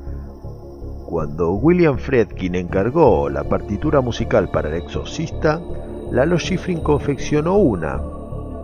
[1.06, 5.62] Cuando William Friedkin encargó la partitura musical para El Exorcista,
[6.12, 8.02] Lalo Schifrin confeccionó una,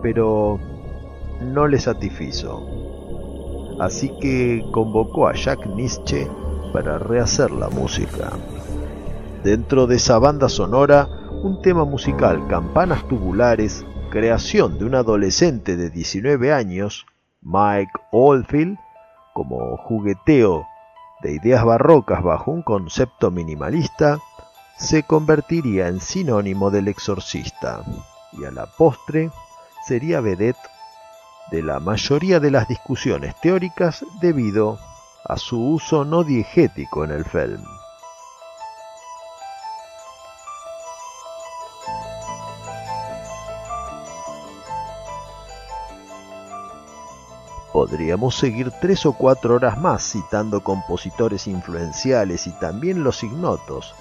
[0.02, 0.60] pero
[1.40, 2.62] no le satisfizo.
[3.80, 6.28] Así que convocó a Jack Nitzsche
[6.74, 8.32] para rehacer la música.
[9.42, 11.08] Dentro de esa banda sonora,
[11.42, 17.06] un tema musical, Campanas Tubulares, creación de un adolescente de 19 años,
[17.40, 18.76] Mike Oldfield,
[19.32, 20.66] como jugueteo
[21.22, 24.18] de ideas barrocas bajo un concepto minimalista,
[24.78, 27.82] se convertiría en sinónimo del exorcista
[28.32, 29.30] y a la postre
[29.86, 30.70] sería vedette
[31.50, 34.78] de la mayoría de las discusiones teóricas debido
[35.24, 37.64] a su uso no diegético en el film.
[47.72, 53.94] Podríamos seguir tres o cuatro horas más citando compositores influenciales y también los ignotos,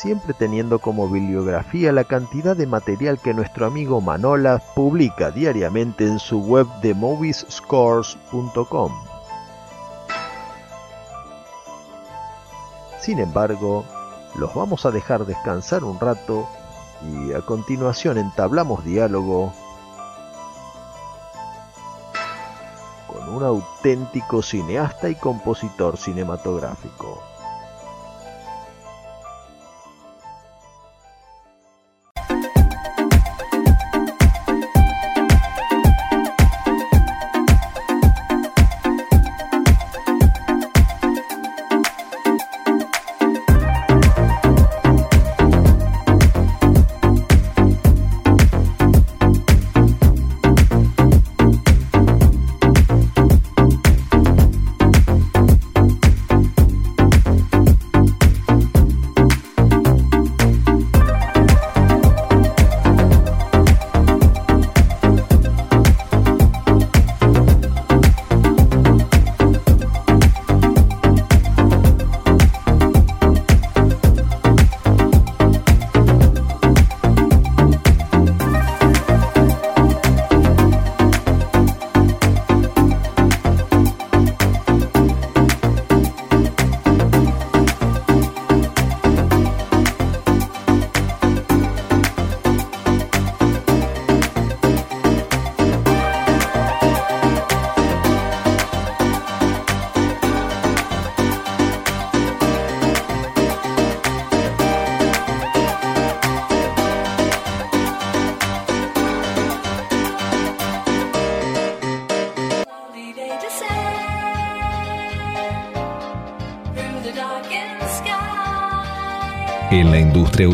[0.00, 6.18] siempre teniendo como bibliografía la cantidad de material que nuestro amigo Manola publica diariamente en
[6.18, 8.92] su web de moviescores.com.
[12.98, 13.84] Sin embargo,
[14.36, 16.48] los vamos a dejar descansar un rato
[17.02, 19.52] y a continuación entablamos diálogo
[23.06, 27.29] con un auténtico cineasta y compositor cinematográfico.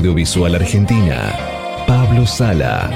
[0.07, 1.35] Audiovisual argentina,
[1.85, 2.89] Pablo Sala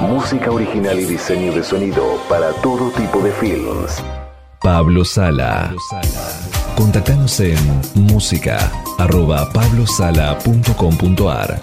[0.00, 4.02] Música original y diseño de sonido para todo tipo de films.
[4.62, 5.74] Pablo Sala.
[6.74, 7.58] Contactanos en
[7.94, 11.60] música arroba pablosala.com.ar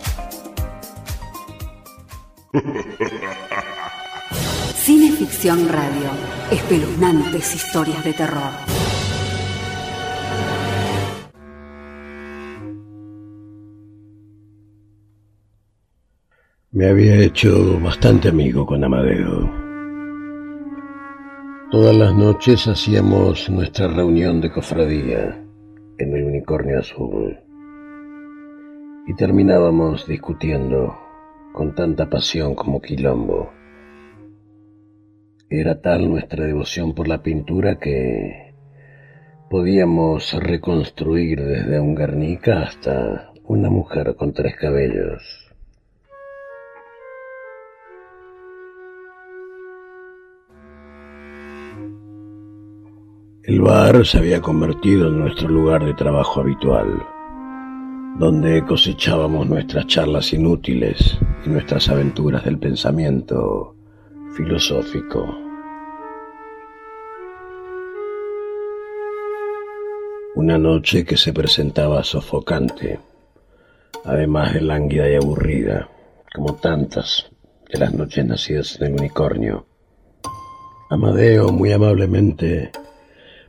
[4.75, 6.11] Cineficción Radio.
[6.51, 8.74] Espeluznantes historias de terror.
[16.75, 19.49] Me había hecho bastante amigo con Amadeo.
[21.71, 25.41] Todas las noches hacíamos nuestra reunión de cofradía
[25.97, 27.39] en el unicornio azul
[29.07, 30.93] y terminábamos discutiendo
[31.53, 33.53] con tanta pasión como quilombo.
[35.49, 38.53] Era tal nuestra devoción por la pintura que
[39.49, 45.44] podíamos reconstruir desde un Guernica hasta una mujer con tres cabellos.
[53.47, 57.05] El bar se había convertido en nuestro lugar de trabajo habitual,
[58.17, 63.75] donde cosechábamos nuestras charlas inútiles y nuestras aventuras del pensamiento
[64.35, 65.27] filosófico.
[70.33, 72.99] Una noche que se presentaba sofocante,
[74.05, 75.87] además de lánguida y aburrida,
[76.33, 77.29] como tantas
[77.71, 79.67] de las noches nacidas en el unicornio.
[80.89, 82.71] Amadeo muy amablemente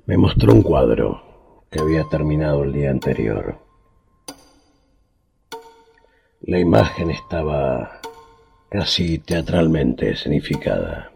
[0.07, 1.21] me mostró un cuadro
[1.69, 3.59] que había terminado el día anterior.
[6.43, 8.01] La imagen estaba
[8.69, 11.11] casi teatralmente escenificada.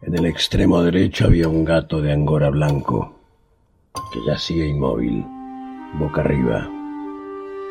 [0.00, 3.12] En el extremo derecho había un gato de angora blanco
[4.14, 5.22] que yacía inmóvil,
[5.98, 6.66] boca arriba,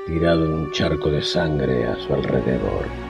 [0.05, 3.08] tirado en un charco de sangre a su alrededor.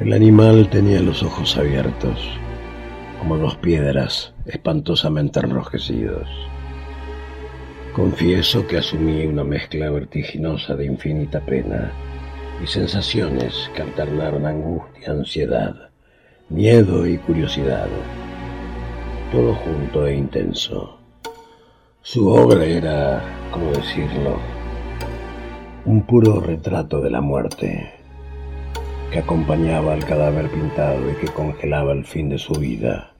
[0.00, 2.18] El animal tenía los ojos abiertos,
[3.18, 6.26] como dos piedras espantosamente enrojecidos.
[7.92, 11.92] Confieso que asumí una mezcla vertiginosa de infinita pena
[12.64, 15.90] y sensaciones que alternaron angustia, ansiedad,
[16.48, 17.88] miedo y curiosidad,
[19.30, 20.98] todo junto e intenso.
[22.00, 24.38] Su obra era, ¿cómo decirlo?,
[25.84, 27.99] un puro retrato de la muerte
[29.10, 33.12] que acompañaba al cadáver pintado y que congelaba el fin de su vida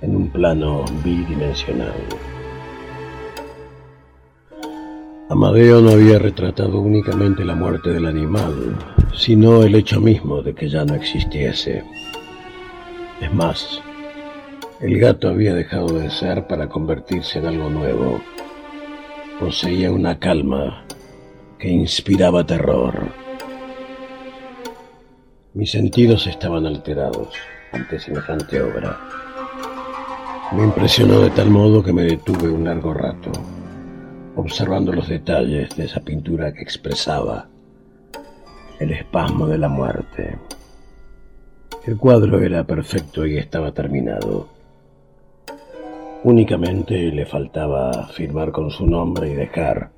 [0.00, 1.94] en un plano bidimensional.
[5.28, 8.76] Amadeo no había retratado únicamente la muerte del animal,
[9.14, 11.82] sino el hecho mismo de que ya no existiese.
[13.20, 13.82] Es más,
[14.80, 18.20] el gato había dejado de ser para convertirse en algo nuevo.
[19.40, 20.84] Poseía una calma
[21.58, 23.25] que inspiraba terror
[25.56, 27.32] mis sentidos estaban alterados
[27.72, 29.00] ante semejante obra.
[30.52, 33.32] Me impresionó de tal modo que me detuve un largo rato,
[34.36, 37.48] observando los detalles de esa pintura que expresaba
[38.78, 40.36] el espasmo de la muerte.
[41.86, 44.48] El cuadro era perfecto y estaba terminado.
[46.24, 49.90] Únicamente le faltaba firmar con su nombre y dejar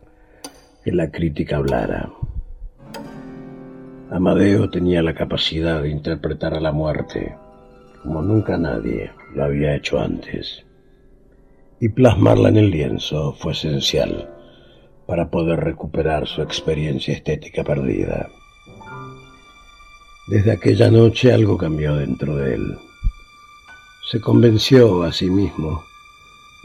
[0.85, 2.13] que la crítica hablara.
[4.11, 7.37] Amadeo tenía la capacidad de interpretar a la muerte
[8.03, 10.65] como nunca nadie lo había hecho antes.
[11.81, 14.31] Y plasmarla en el lienzo fue esencial
[15.07, 18.29] para poder recuperar su experiencia estética perdida.
[20.27, 22.79] Desde aquella noche algo cambió dentro de él.
[24.11, 25.85] Se convenció a sí mismo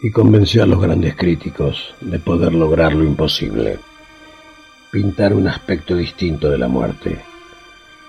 [0.01, 3.79] y convenció a los grandes críticos de poder lograr lo imposible,
[4.91, 7.32] pintar un aspecto distinto de la muerte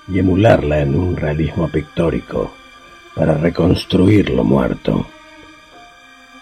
[0.09, 2.53] y emularla en un realismo pictórico
[3.15, 5.07] para reconstruir lo muerto.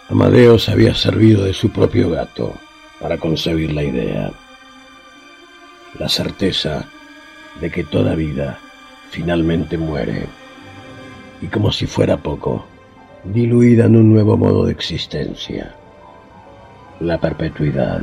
[0.08, 2.54] Amadeo se había servido de su propio gato
[3.00, 4.30] para concebir la idea,
[5.98, 6.84] la certeza
[7.60, 8.58] de que toda vida
[9.10, 10.26] finalmente muere
[11.42, 12.64] y como si fuera poco,
[13.24, 15.74] diluida en un nuevo modo de existencia,
[17.00, 18.02] la perpetuidad.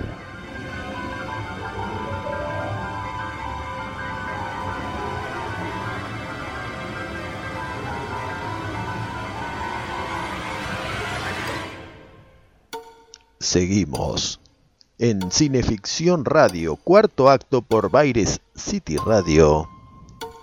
[13.42, 14.42] Seguimos
[14.98, 19.70] en Cineficción Radio, cuarto acto por Baires City Radio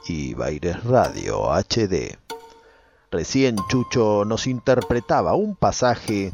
[0.09, 2.17] y Baires Radio HD.
[3.11, 6.33] Recién Chucho nos interpretaba un pasaje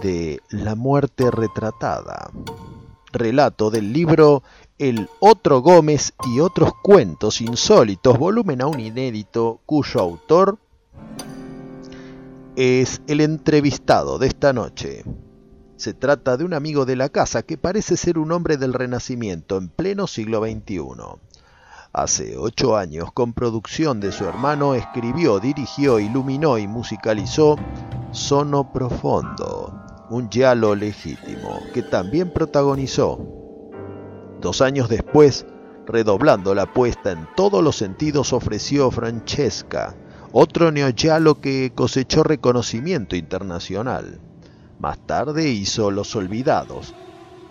[0.00, 2.30] de La muerte retratada,
[3.12, 4.42] relato del libro
[4.78, 10.56] El Otro Gómez y otros cuentos insólitos, volumen aún inédito, cuyo autor
[12.56, 15.04] es el entrevistado de esta noche.
[15.80, 19.56] Se trata de un amigo de la casa que parece ser un hombre del Renacimiento
[19.56, 20.82] en pleno siglo XXI.
[21.94, 27.56] Hace ocho años, con producción de su hermano, escribió, dirigió, iluminó y musicalizó
[28.10, 29.72] Sono Profondo,
[30.10, 33.18] un giallo legítimo, que también protagonizó.
[34.38, 35.46] Dos años después,
[35.86, 39.94] redoblando la apuesta en todos los sentidos, ofreció Francesca,
[40.32, 44.20] otro neogiallo que cosechó reconocimiento internacional.
[44.80, 46.94] Más tarde hizo Los Olvidados,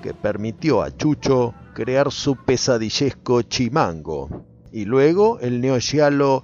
[0.01, 6.43] que permitió a Chucho crear su pesadillesco Chimango, y luego el neogiallo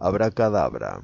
[0.00, 1.02] Abracadabra.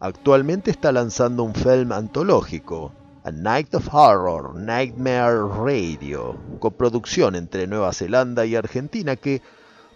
[0.00, 2.94] Actualmente está lanzando un film antológico,
[3.24, 9.42] A Night of Horror, Nightmare Radio, coproducción entre Nueva Zelanda y Argentina que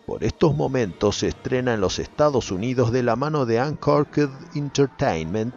[0.07, 5.55] por estos momentos se estrena en los Estados Unidos de la mano de Uncorked Entertainment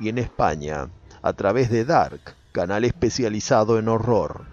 [0.00, 0.88] y en España
[1.20, 4.46] a través de Dark, canal especializado en horror.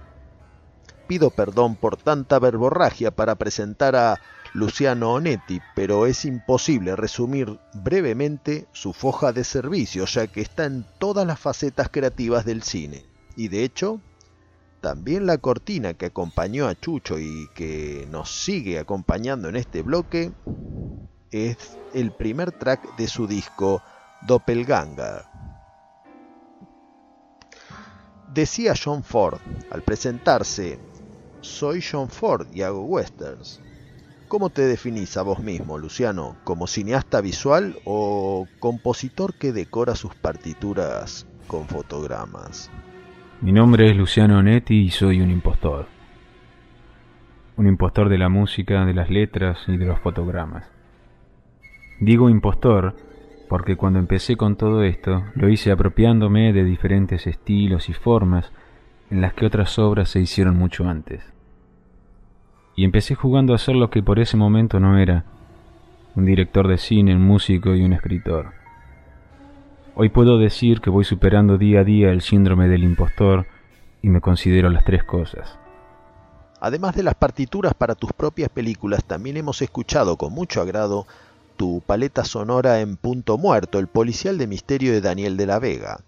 [1.08, 4.20] Pido perdón por tanta verborragia para presentar a
[4.54, 10.84] Luciano Onetti, pero es imposible resumir brevemente su foja de servicio, ya que está en
[10.98, 13.06] todas las facetas creativas del cine.
[13.36, 14.02] Y de hecho,
[14.82, 20.32] también la cortina que acompañó a Chucho y que nos sigue acompañando en este bloque
[21.30, 23.84] es el primer track de su disco
[24.26, 25.31] Doppelganger.
[28.34, 29.40] Decía John Ford
[29.72, 30.80] al presentarse,
[31.42, 33.62] soy John Ford y hago westerns.
[34.30, 36.38] ¿Cómo te definís a vos mismo, Luciano?
[36.46, 42.72] ¿Como cineasta visual o compositor que decora sus partituras con fotogramas?
[43.42, 45.88] Mi nombre es Luciano Netti y soy un impostor.
[47.58, 50.64] Un impostor de la música, de las letras y de los fotogramas.
[52.00, 52.96] Digo impostor
[53.52, 58.50] porque cuando empecé con todo esto lo hice apropiándome de diferentes estilos y formas
[59.10, 61.22] en las que otras obras se hicieron mucho antes.
[62.78, 65.26] Y empecé jugando a ser lo que por ese momento no era,
[66.16, 68.54] un director de cine, un músico y un escritor.
[69.96, 73.48] Hoy puedo decir que voy superando día a día el síndrome del impostor
[74.02, 75.60] y me considero las tres cosas.
[76.62, 81.06] Además de las partituras para tus propias películas, también hemos escuchado con mucho agrado
[81.62, 86.00] tu paleta sonora en Punto Muerto, el policial de misterio de Daniel de la Vega.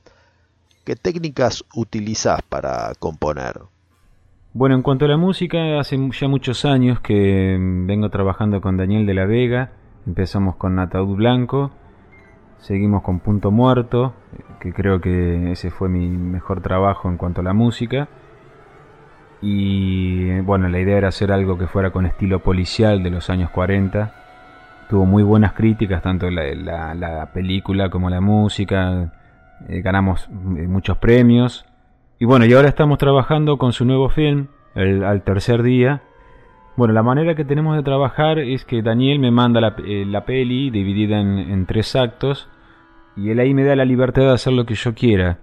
[0.84, 3.60] ¿Qué técnicas utilizas para componer?
[4.54, 9.06] Bueno, en cuanto a la música, hace ya muchos años que vengo trabajando con Daniel
[9.06, 9.74] de la Vega.
[10.08, 11.70] Empezamos con Ataúd Blanco,
[12.58, 14.16] seguimos con Punto Muerto,
[14.60, 18.08] que creo que ese fue mi mejor trabajo en cuanto a la música.
[19.40, 23.52] Y bueno, la idea era hacer algo que fuera con estilo policial de los años
[23.52, 24.23] 40.
[24.90, 29.12] Tuvo muy buenas críticas, tanto la, la película como la música
[29.68, 30.28] eh, ganamos
[30.58, 31.66] eh, muchos premios.
[32.20, 36.02] Y bueno, y ahora estamos trabajando con su nuevo film, el, al tercer día.
[36.76, 40.26] Bueno, la manera que tenemos de trabajar es que Daniel me manda la, eh, la
[40.26, 42.50] peli dividida en, en, tres actos
[43.16, 45.38] y él ahí me da la libertad de hacer lo que yo quiera.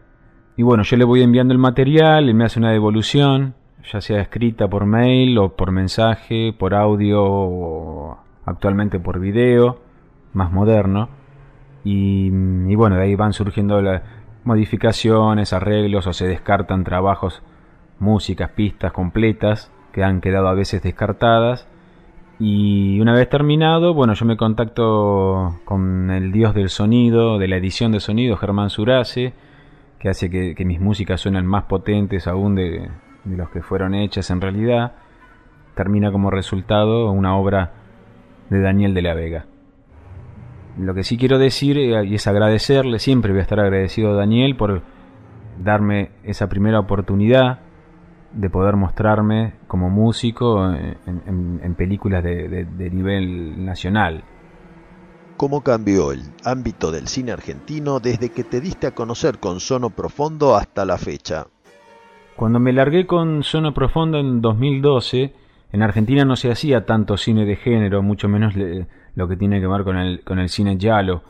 [0.56, 3.54] Y bueno, yo le voy enviando el material, él me hace una devolución,
[3.90, 8.18] ya sea escrita por mail o por mensaje, por audio o
[8.50, 9.80] actualmente por video,
[10.32, 11.08] más moderno.
[11.82, 12.30] Y,
[12.74, 14.02] bueno, de ahí van surgiendo la,
[14.44, 17.42] modificaciones, arreglos o se descartan trabajos,
[17.98, 21.66] músicas, pistas completas que han quedado a veces descartadas.
[22.38, 27.56] Y una vez terminado, bueno, yo me contacto con el dios del sonido, de la
[27.56, 29.34] edición de sonido, Germán Surace,
[29.98, 32.88] que hace que, que mis músicas suenen más potentes aún de,
[33.24, 34.92] de los que fueron hechas en realidad.
[35.74, 37.72] Termina como resultado una obra
[38.50, 39.46] de Daniel de la Vega.
[40.78, 44.16] Lo que sí quiero decir eh, y es agradecerle, siempre voy a estar agradecido a
[44.16, 44.82] Daniel por
[45.58, 47.60] darme esa primera oportunidad
[48.32, 54.22] de poder mostrarme como músico en, en, en películas de, de, de, nivel nacional.
[55.36, 59.90] ¿Cómo cambió el ámbito del cine argentino desde que te diste a conocer con Sono
[59.90, 61.46] Profondo hasta la fecha?
[62.36, 65.34] Cuando me largué con Sono Profondo en 2012,
[65.72, 69.60] en Argentina no se hacía tanto cine de género, mucho menos le, lo que tiene
[69.60, 71.22] que ver con el, con el cine giallo.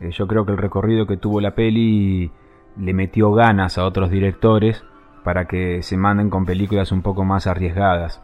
[0.00, 2.30] Eh, yo creo que el recorrido que tuvo la peli
[2.76, 4.84] le metió ganas a otros directores
[5.24, 8.22] para que se manden con películas un poco más arriesgadas.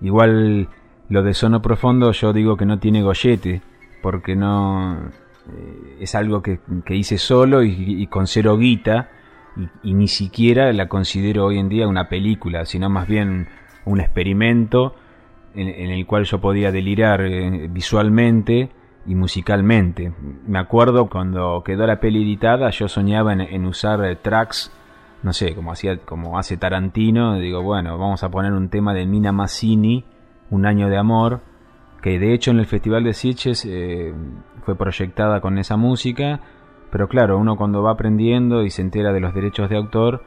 [0.00, 0.68] Igual
[1.08, 3.62] lo de Sono Profundo yo digo que no tiene gollete,
[4.02, 4.96] porque no
[5.52, 9.08] eh, es algo que, que, hice solo y, con cero guita
[9.82, 13.48] y, ni siquiera la considero hoy en día una película, sino más bien
[13.86, 14.94] un experimento
[15.54, 18.68] en, el cual yo podía delirar eh, visualmente
[19.06, 20.12] y musicalmente.
[20.46, 24.70] Me acuerdo cuando quedó la peli editada, yo soñaba en, usar eh, tracks,
[25.22, 29.06] no sé, como hacía, como hace Tarantino, digo, bueno, vamos a poner un tema de
[29.06, 30.04] Mina Massini,
[30.50, 31.40] Un año de amor,
[32.02, 34.12] que de hecho en el Festival de Sitges eh,
[34.62, 36.40] fue proyectada con esa música,
[36.90, 40.22] pero claro, uno cuando va aprendiendo y se entera de los derechos de autor,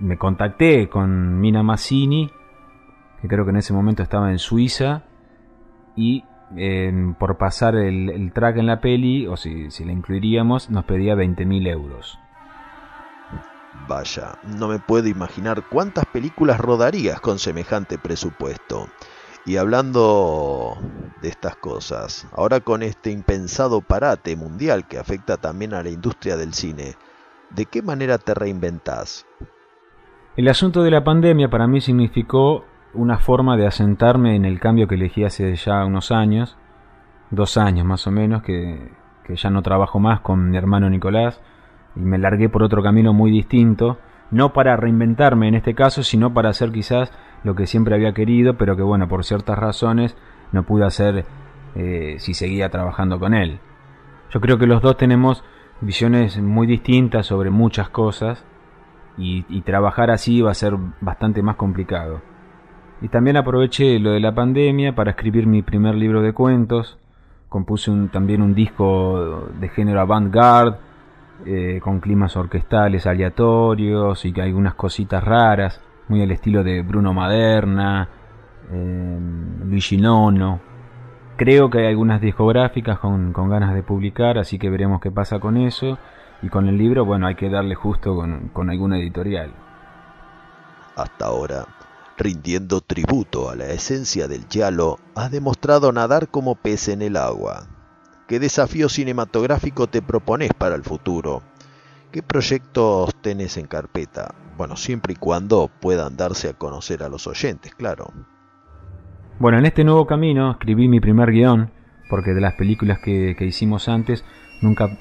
[0.00, 2.30] me contacté con Mina Massini,
[3.20, 5.02] que creo que en ese momento estaba en Suiza,
[5.96, 6.24] y
[6.56, 11.14] eh, por pasar el, track en la peli, o si, si la incluiríamos, nos pedía
[11.14, 12.18] 20.000 euros.
[13.86, 18.88] Vaya, no me puedo imaginar cuántas películas rodarías con semejante presupuesto.
[19.46, 20.76] Y hablando
[21.22, 26.36] de estas cosas, ahora con este impensado parate mundial que afecta también a la industria
[26.36, 26.96] del cine,
[27.50, 29.26] ¿de qué manera te reinventás?
[30.36, 32.64] El asunto de la pandemia para mí significó
[32.94, 36.56] una forma de asentarme en el cambio que elegí hace ya unos años,
[37.30, 38.92] dos años más o menos, que,
[39.28, 41.42] ya no trabajo más con mi hermano Nicolás
[41.94, 43.98] y me largué por otro camino muy distinto,
[44.30, 47.12] no para reinventarme en este caso, sino para hacer quizás
[47.44, 50.16] lo que siempre había querido, pero que bueno, por ciertas razones
[50.50, 51.26] no pude hacer
[51.74, 53.60] eh, si seguía trabajando con él.
[54.30, 55.44] Yo creo que los dos tenemos
[55.82, 58.46] visiones muy distintas sobre muchas cosas
[59.18, 62.22] y trabajar así va a ser bastante más complicado.
[63.00, 66.98] Y también aproveché lo de la pandemia para escribir mi primer libro de cuentos.
[67.48, 70.76] Compuse también un disco de género avant-garde,
[71.46, 78.08] eh, con climas orquestales aleatorios y algunas cositas raras, muy al estilo de Bruno Maderna,
[78.72, 79.18] eh,
[79.64, 80.60] Luigi Nono.
[81.36, 85.56] Creo que hay algunas discográficas con, ganas de publicar, así que veremos qué pasa con
[85.56, 85.98] eso.
[86.42, 89.52] Y con el libro, bueno, hay que darle justo con, con alguna editorial.
[90.96, 91.77] Hasta ahora
[92.18, 97.68] rindiendo tributo a la esencia del giallo, has demostrado nadar como pez en el agua.
[98.26, 101.42] ¿Qué desafío cinematográfico te propones para el futuro?
[102.12, 104.34] ¿Qué proyectos tenés en carpeta?
[104.56, 108.12] Bueno, siempre y cuando puedan darse a conocer a los oyentes, claro.
[109.38, 111.70] Bueno, en este nuevo camino escribí mi primer guion,
[112.10, 114.24] porque de las películas que, hicimos antes
[114.60, 114.98] nunca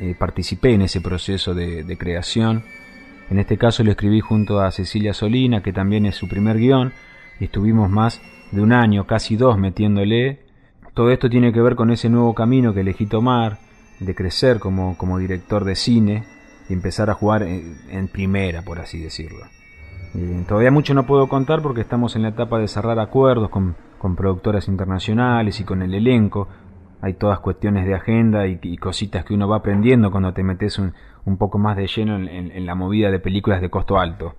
[0.00, 2.64] eh, participé en ese proceso de creación
[3.30, 6.92] en este caso lo escribí junto a Cecilia Solina, que también es su primer guion,
[7.40, 8.20] y estuvimos más
[8.52, 10.40] de un año, casi dos, metiéndole.
[10.94, 13.58] Todo esto tiene que ver con ese nuevo camino que elegí tomar,
[14.00, 16.24] de crecer como, como director de cine
[16.68, 19.44] y empezar a jugar en, primera, por así decirlo.
[20.46, 24.16] todavía mucho no puedo contar porque estamos en la etapa de cerrar acuerdos con, con
[24.16, 26.48] productoras internacionales y con el elenco,
[27.00, 30.92] hay todas cuestiones de agenda y, cositas que uno va aprendiendo cuando te metes un,
[31.38, 34.34] poco más de lleno en, la movida de películas de costo alto.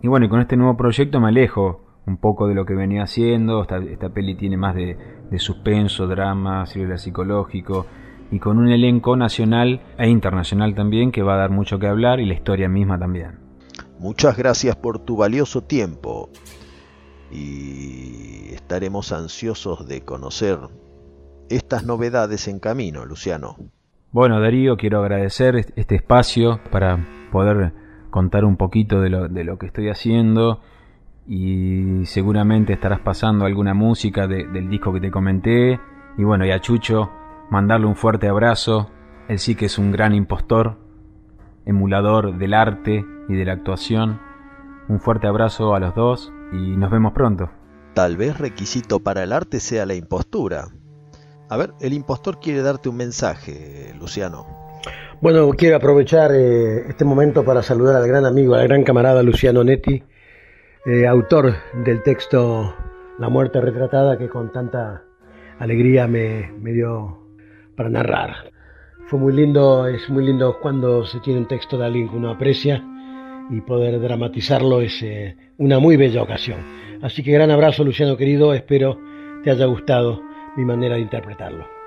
[0.00, 3.02] Y bueno, y con este nuevo proyecto me alejo un poco de lo que venía
[3.02, 3.62] haciendo.
[3.62, 4.96] Esta, esta peli tiene más de,
[5.30, 7.86] de suspenso, drama, thriller psicológico
[8.30, 12.20] y con un elenco nacional e internacional también que va a dar mucho que hablar
[12.20, 13.38] y la historia misma también.
[13.98, 16.30] Muchas gracias por tu valioso tiempo
[17.30, 20.58] y estaremos ansiosos de conocer
[21.50, 23.56] estas novedades en camino, Luciano.
[24.10, 26.98] Bueno, Darío, quiero agradecer este espacio para
[27.30, 27.72] poder
[28.10, 30.60] contar un poquito de lo, de lo que estoy haciendo
[31.28, 35.78] y seguramente estarás pasando alguna música del disco que te comenté.
[36.16, 37.10] Y bueno, y a Chucho,
[37.50, 38.90] mandarle un fuerte abrazo.
[39.28, 40.78] Él sí que es un gran impostor,
[41.66, 44.20] emulador del arte y de la actuación.
[44.88, 47.50] Un fuerte abrazo a los dos y nos vemos pronto.
[47.92, 50.68] Tal vez requisito para el arte sea la impostura.
[51.50, 54.46] A ver, el impostor quiere darte un mensaje, Luciano.
[55.22, 59.64] Bueno, quiero aprovechar eh, este momento para saludar al gran amigo, al gran camarada Luciano
[59.64, 60.02] Netti,
[60.84, 62.74] eh, autor del texto
[63.18, 65.02] La muerte retratada que con tanta
[65.58, 67.18] alegría me, me dio
[67.76, 68.52] para narrar.
[69.06, 72.30] Fue muy lindo, es muy lindo cuando se tiene un texto de alguien que uno
[72.30, 72.84] aprecia
[73.50, 76.58] y poder dramatizarlo es eh, una muy bella ocasión.
[77.02, 78.98] Así que gran abrazo Luciano querido, espero
[79.42, 80.27] te haya gustado
[80.58, 81.77] mi manera de interpretarlo.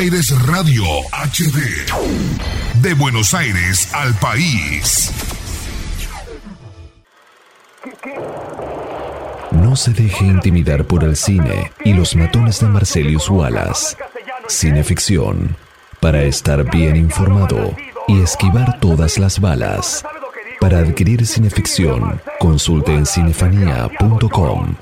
[0.00, 0.82] Baires Radio
[1.12, 1.60] HD.
[2.80, 5.12] De Buenos Aires al país.
[9.52, 13.98] No se deje intimidar por el cine y los matones de Marcelius Wallace.
[14.48, 15.54] Cineficción.
[16.00, 17.76] Para estar bien informado
[18.08, 20.02] y esquivar todas las balas.
[20.60, 24.76] Para adquirir cineficción, consulte en cinefanía.com.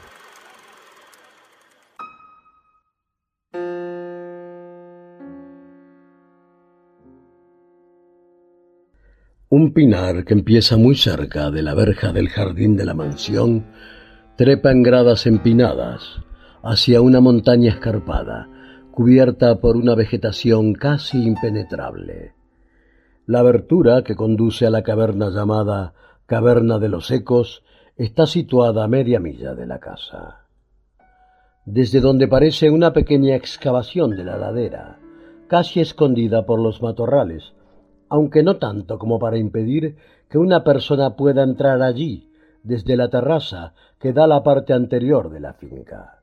[9.50, 13.64] Un pinar que empieza muy cerca de la verja del jardín de la mansión
[14.36, 16.20] trepa en gradas empinadas
[16.62, 18.46] hacia una montaña escarpada,
[18.90, 22.34] cubierta por una vegetación casi impenetrable.
[23.24, 25.94] La abertura que conduce a la caverna llamada
[26.26, 27.64] Caverna de los Ecos
[27.96, 30.44] está situada a media milla de la casa.
[31.64, 34.98] Desde donde parece una pequeña excavación de la ladera,
[35.46, 37.54] casi escondida por los matorrales,
[38.08, 39.96] aunque no tanto como para impedir
[40.28, 42.30] que una persona pueda entrar allí
[42.62, 46.22] desde la terraza que da la parte anterior de la finca.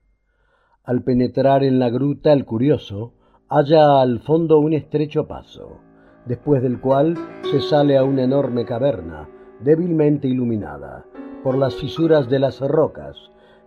[0.83, 3.13] Al penetrar en la gruta el curioso
[3.49, 5.79] halla al fondo un estrecho paso,
[6.25, 7.15] después del cual
[7.51, 9.29] se sale a una enorme caverna
[9.59, 11.05] débilmente iluminada
[11.43, 13.15] por las fisuras de las rocas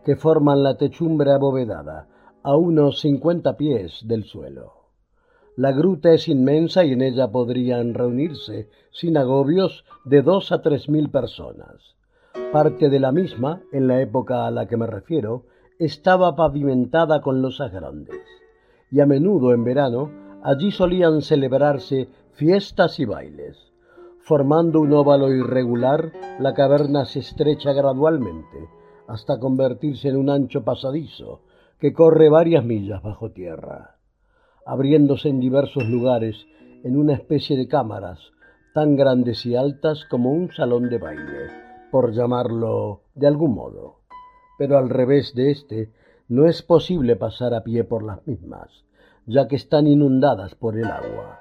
[0.04, 2.08] que forman la techumbre abovedada
[2.42, 4.77] a unos cincuenta pies del suelo.
[5.58, 10.88] La gruta es inmensa y en ella podrían reunirse, sin agobios, de dos a tres
[10.88, 11.96] mil personas.
[12.52, 15.46] Parte de la misma, en la época a la que me refiero,
[15.80, 18.22] estaba pavimentada con losas grandes,
[18.92, 20.12] y a menudo en verano
[20.44, 23.58] allí solían celebrarse fiestas y bailes.
[24.20, 28.68] Formando un óvalo irregular, la caverna se estrecha gradualmente,
[29.08, 31.40] hasta convertirse en un ancho pasadizo
[31.80, 33.97] que corre varias millas bajo tierra
[34.68, 36.46] abriéndose en diversos lugares
[36.84, 38.18] en una especie de cámaras
[38.74, 41.48] tan grandes y altas como un salón de baile,
[41.90, 44.00] por llamarlo de algún modo.
[44.58, 45.90] Pero al revés de éste,
[46.28, 48.84] no es posible pasar a pie por las mismas,
[49.26, 51.40] ya que están inundadas por el agua.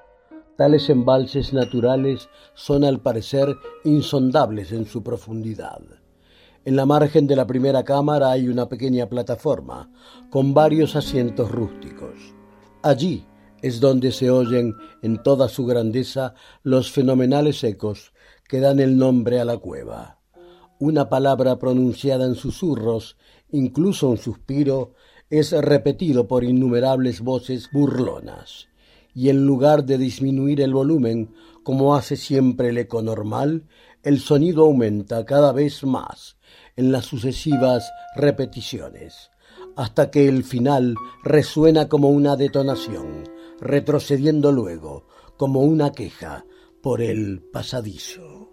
[0.56, 5.82] Tales embalses naturales son al parecer insondables en su profundidad.
[6.64, 9.92] En la margen de la primera cámara hay una pequeña plataforma
[10.30, 12.37] con varios asientos rústicos.
[12.88, 13.26] Allí
[13.62, 18.14] es donde se oyen en toda su grandeza los fenomenales ecos
[18.48, 20.22] que dan el nombre a la cueva.
[20.80, 23.18] Una palabra pronunciada en susurros,
[23.52, 24.94] incluso un suspiro,
[25.30, 28.70] es repetido por innumerables voces burlonas,
[29.14, 31.34] y en lugar de disminuir el volumen,
[31.64, 33.68] como hace siempre el eco normal,
[34.02, 36.38] el sonido aumenta cada vez más
[36.78, 39.30] en las sucesivas repeticiones
[39.78, 43.24] hasta que el final resuena como una detonación,
[43.62, 45.06] retrocediendo luego
[45.38, 46.46] como una queja
[46.82, 48.50] por el pasadizo.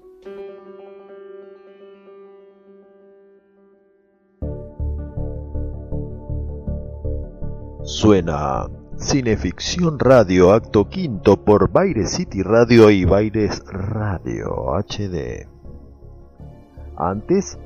[7.85, 8.67] Suena
[8.99, 15.49] Cineficción Radio, acto quinto por Baires City Radio y Baires Radio HD.
[16.97, 17.59] Antes,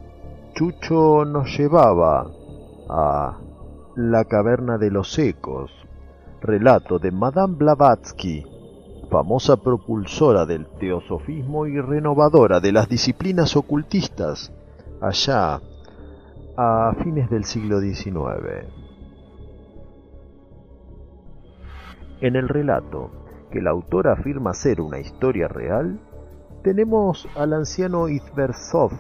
[0.55, 2.31] Chucho nos llevaba
[2.89, 3.39] a
[3.99, 5.73] la caverna de los ecos,
[6.41, 8.47] relato de Madame Blavatsky,
[9.11, 14.53] famosa propulsora del teosofismo y renovadora de las disciplinas ocultistas,
[15.01, 15.61] allá
[16.57, 18.69] a fines del siglo XIX.
[22.21, 23.11] En el relato,
[23.51, 25.99] que la autora afirma ser una historia real,
[26.63, 28.93] tenemos al anciano Izversov,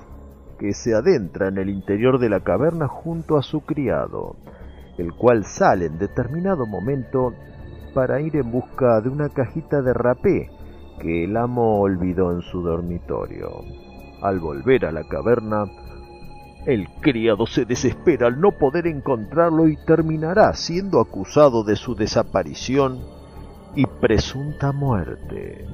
[0.58, 4.34] que se adentra en el interior de la caverna junto a su criado,
[4.98, 7.32] el cual sale en determinado momento
[7.94, 10.50] para ir en busca de una cajita de rapé
[11.00, 13.62] que el amo olvidó en su dormitorio.
[14.20, 15.64] Al volver a la caverna,
[16.66, 23.00] el criado se desespera al no poder encontrarlo y terminará siendo acusado de su desaparición
[23.74, 25.66] y presunta muerte.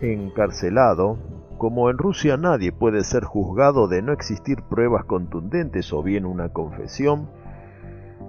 [0.00, 1.16] Encarcelado,
[1.62, 6.48] como en Rusia nadie puede ser juzgado de no existir pruebas contundentes o bien una
[6.48, 7.28] confesión,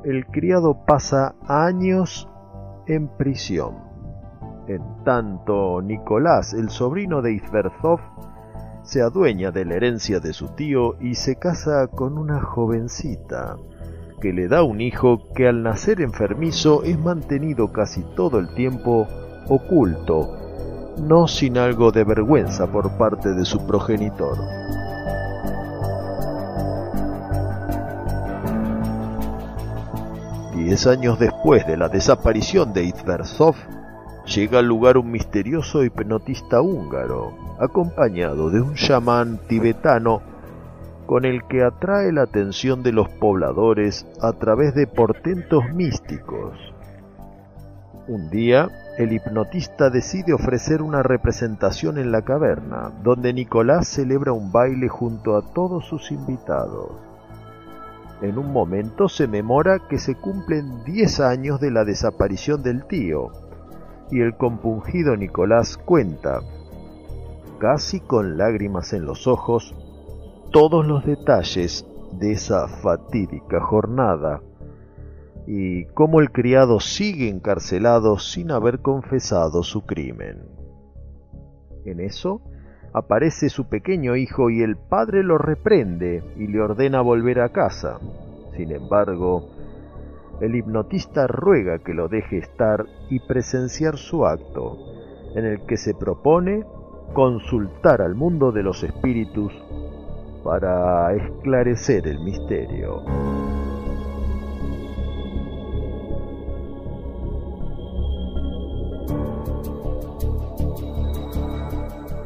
[0.03, 2.29] el criado pasa años
[2.85, 3.77] en prisión.
[4.67, 8.01] En tanto, Nicolás, el sobrino de Izverzov,
[8.83, 13.57] se adueña de la herencia de su tío y se casa con una jovencita,
[14.21, 19.07] que le da un hijo que al nacer enfermizo es mantenido casi todo el tiempo
[19.49, 20.42] oculto
[20.97, 24.37] no sin algo de vergüenza por parte de su progenitor.
[30.55, 33.55] Diez años después de la desaparición de Itversov,
[34.25, 40.21] llega al lugar un misterioso hipnotista húngaro, acompañado de un chamán tibetano
[41.05, 46.57] con el que atrae la atención de los pobladores a través de portentos místicos.
[48.07, 54.51] Un día, el hipnotista decide ofrecer una representación en la caverna, donde Nicolás celebra un
[54.51, 56.91] baile junto a todos sus invitados.
[58.21, 63.31] En un momento se memora que se cumplen 10 años de la desaparición del tío,
[64.11, 66.41] y el compungido Nicolás cuenta,
[67.59, 69.75] casi con lágrimas en los ojos,
[70.51, 74.41] todos los detalles de esa fatídica jornada
[75.45, 80.43] y cómo el criado sigue encarcelado sin haber confesado su crimen.
[81.85, 82.41] En eso
[82.93, 87.99] aparece su pequeño hijo y el padre lo reprende y le ordena volver a casa.
[88.55, 89.49] Sin embargo,
[90.39, 94.77] el hipnotista ruega que lo deje estar y presenciar su acto,
[95.35, 96.63] en el que se propone
[97.13, 99.53] consultar al mundo de los espíritus
[100.43, 103.52] para esclarecer el misterio.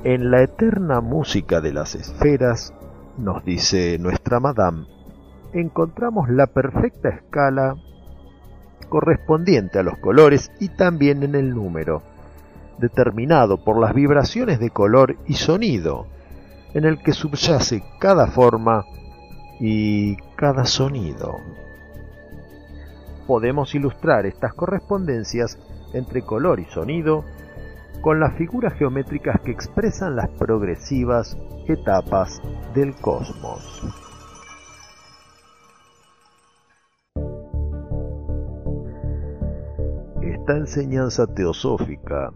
[0.10, 2.74] En la eterna música de las esferas,
[3.18, 4.88] nos dice nuestra Madame,
[5.52, 7.76] encontramos la perfecta escala
[8.88, 12.04] correspondiente a los colores y también en el número,
[12.78, 16.08] determinado por las vibraciones de color y sonido,
[16.74, 18.86] en el que subyace cada forma
[19.60, 21.36] y cada sonido.
[23.28, 25.60] Podemos ilustrar estas correspondencias
[25.92, 27.26] entre color y sonido
[28.02, 31.38] con las figuras geométricas que expresan las progresivas
[31.68, 32.42] etapas
[32.74, 33.84] del cosmos.
[40.22, 42.32] Esta enseñanza teosófica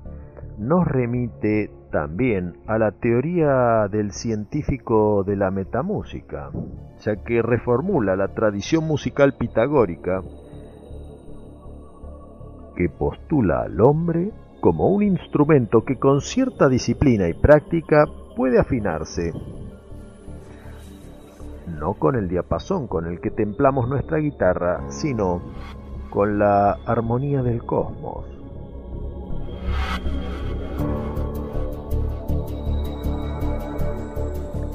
[0.58, 6.52] nos remite también a la teoría del científico de la metamúsica,
[7.00, 10.22] ya que reformula la tradición musical pitagórica
[12.76, 14.32] que postula al hombre
[14.62, 18.06] como un instrumento que con cierta disciplina y práctica
[18.36, 19.34] puede afinarse,
[21.80, 25.42] no con el diapasón con el que templamos nuestra guitarra, sino
[26.12, 28.26] con la armonía del cosmos.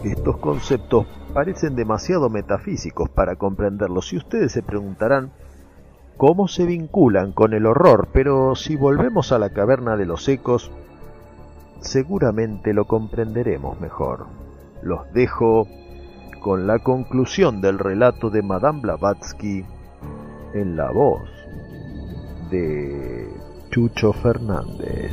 [0.02, 5.30] Estos conceptos parecen demasiado metafísicos para comprenderlos y ustedes se preguntarán
[6.16, 10.70] cómo se vinculan con el horror, pero si volvemos a la caverna de los ecos,
[11.80, 14.26] seguramente lo comprenderemos mejor.
[14.82, 15.66] Los dejo
[16.40, 19.64] con la conclusión del relato de Madame Blavatsky
[20.54, 21.28] en la voz
[22.50, 23.28] de
[23.70, 25.12] Chucho Fernández.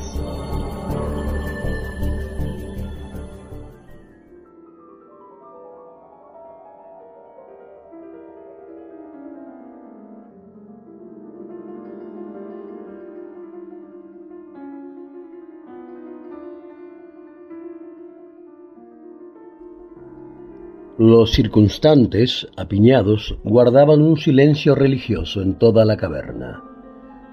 [21.00, 26.64] Los circunstantes, apiñados, guardaban un silencio religioso en toda la caverna.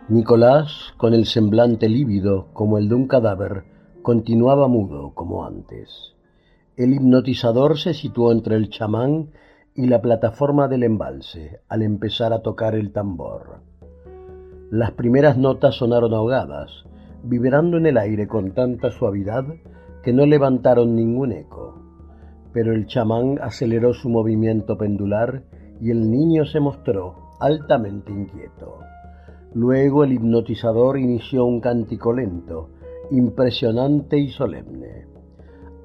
[0.08, 3.64] Nicolás, con el semblante lívido como el de un cadáver,
[4.00, 6.14] continuaba mudo como antes.
[6.78, 9.28] El hipnotizador se situó entre el chamán
[9.74, 13.60] y la plataforma del embalse al empezar a tocar el tambor.
[14.70, 16.86] Las primeras notas sonaron ahogadas,
[17.24, 19.44] vibrando en el aire con tanta suavidad
[20.02, 21.79] que no levantaron ningún eco
[22.52, 25.42] pero el chamán aceleró su movimiento pendular
[25.80, 28.78] y el niño se mostró altamente inquieto.
[29.54, 32.70] Luego el hipnotizador inició un cántico lento,
[33.10, 35.06] impresionante y solemne.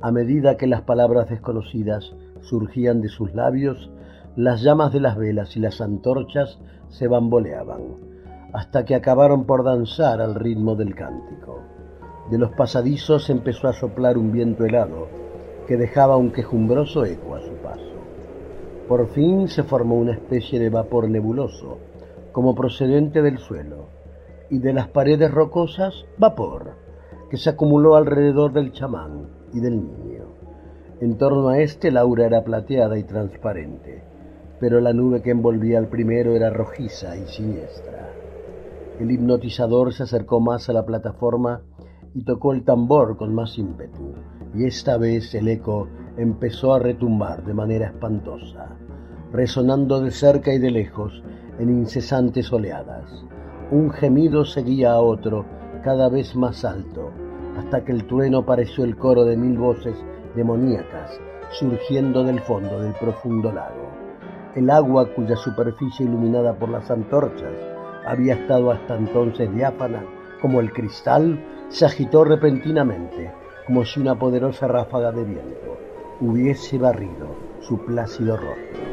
[0.01, 3.91] A medida que las palabras desconocidas surgían de sus labios,
[4.35, 6.59] las llamas de las velas y las antorchas
[6.89, 7.81] se bamboleaban,
[8.53, 11.61] hasta que acabaron por danzar al ritmo del cántico.
[12.29, 15.07] De los pasadizos empezó a soplar un viento helado,
[15.67, 17.95] que dejaba un quejumbroso eco a su paso.
[18.87, 21.79] Por fin se formó una especie de vapor nebuloso,
[22.31, 23.87] como procedente del suelo,
[24.49, 26.73] y de las paredes rocosas, vapor,
[27.29, 30.25] que se acumuló alrededor del chamán y del niño.
[31.01, 34.03] En torno a este la aura era plateada y transparente,
[34.59, 38.11] pero la nube que envolvía al primero era rojiza y siniestra.
[38.99, 41.63] El hipnotizador se acercó más a la plataforma
[42.13, 44.13] y tocó el tambor con más ímpetu
[44.55, 45.87] y esta vez el eco
[46.17, 48.69] empezó a retumbar de manera espantosa,
[49.31, 51.23] resonando de cerca y de lejos
[51.59, 53.25] en incesantes oleadas.
[53.71, 55.45] Un gemido seguía a otro,
[55.83, 57.11] cada vez más alto,
[57.57, 59.95] hasta que el trueno pareció el coro de mil voces
[60.35, 61.19] demoníacas
[61.51, 63.89] surgiendo del fondo del profundo lago.
[64.55, 67.53] El agua, cuya superficie iluminada por las antorchas
[68.05, 70.03] había estado hasta entonces diáfana
[70.41, 73.31] como el cristal, se agitó repentinamente,
[73.65, 75.77] como si una poderosa ráfaga de viento
[76.21, 77.27] hubiese barrido
[77.61, 78.83] su plácido rostro.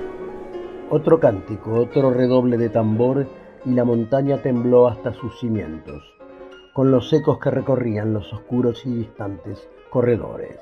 [0.90, 3.26] Otro cántico, otro redoble de tambor
[3.64, 6.02] y la montaña tembló hasta sus cimientos,
[6.74, 10.58] con los ecos que recorrían los oscuros y distantes corredores.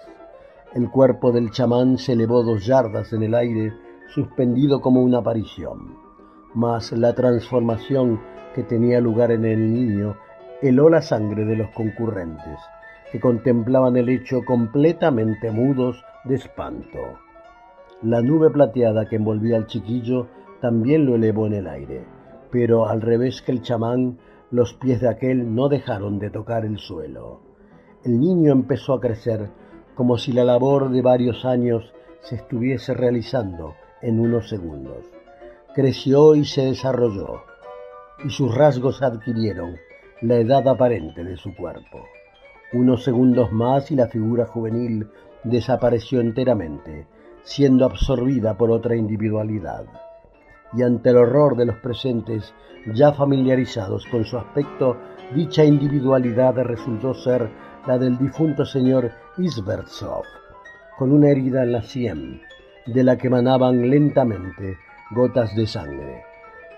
[0.74, 3.72] El cuerpo del chamán se elevó dos yardas en el aire,
[4.14, 5.96] suspendido como una aparición.
[6.54, 8.20] Mas la transformación
[8.54, 10.16] que tenía lugar en el niño
[10.62, 12.58] heló la sangre de los concurrentes,
[13.10, 16.98] que contemplaban el hecho completamente mudos de espanto.
[18.02, 20.28] La nube plateada que envolvía al chiquillo
[20.60, 22.04] también lo elevó en el aire,
[22.50, 24.18] pero al revés que el chamán,
[24.50, 27.40] los pies de aquel no dejaron de tocar el suelo.
[28.04, 29.50] El niño empezó a crecer
[29.94, 35.04] como si la labor de varios años se estuviese realizando en unos segundos.
[35.74, 37.42] Creció y se desarrolló,
[38.24, 39.76] y sus rasgos adquirieron
[40.22, 42.04] la edad aparente de su cuerpo.
[42.72, 45.08] Unos segundos más y la figura juvenil
[45.42, 47.08] desapareció enteramente,
[47.42, 49.86] siendo absorbida por otra individualidad.
[50.72, 52.54] Y ante el horror de los presentes,
[52.94, 54.96] ya familiarizados con su aspecto,
[55.34, 57.50] dicha individualidad resultó ser
[57.88, 60.22] la del difunto señor Isbertsov,
[60.96, 62.40] con una herida en la sien,
[62.86, 64.76] de la que emanaban lentamente
[65.10, 66.22] gotas de sangre.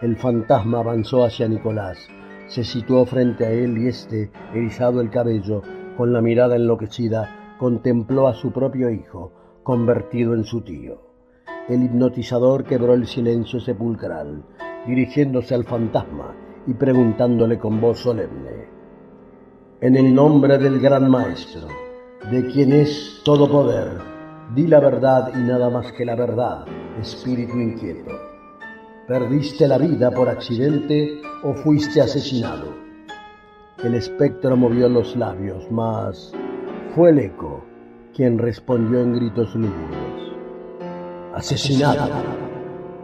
[0.01, 2.09] El fantasma avanzó hacia Nicolás,
[2.47, 5.63] se situó frente a él y éste, erizado el cabello,
[5.97, 9.33] con la mirada enloquecida, contempló a su propio hijo,
[9.63, 11.01] convertido en su tío.
[11.69, 14.43] El hipnotizador quebró el silencio sepulcral,
[14.87, 16.35] dirigiéndose al fantasma
[16.67, 18.69] y preguntándole con voz solemne,
[19.81, 21.69] En el nombre del gran maestro,
[22.31, 23.99] de quien es todo poder,
[24.55, 26.65] di la verdad y nada más que la verdad,
[27.01, 28.13] espíritu inquieto.
[29.09, 32.82] ¿Perdiste la vida por accidente o fuiste asesinado?
[33.83, 36.33] El espectro movió los labios, mas
[36.95, 37.65] fue el eco
[38.15, 40.37] quien respondió en gritos lúgubres.
[41.35, 42.13] Asesinado,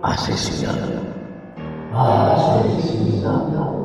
[0.02, 1.00] asesinado,
[1.92, 3.84] asesinado.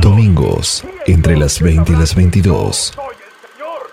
[0.00, 2.76] Domingos, entre las 20 y las 22.
[2.76, 3.90] Soy el Señor,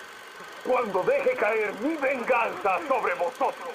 [0.66, 3.70] cuando deje caer mi venganza sobre vosotros.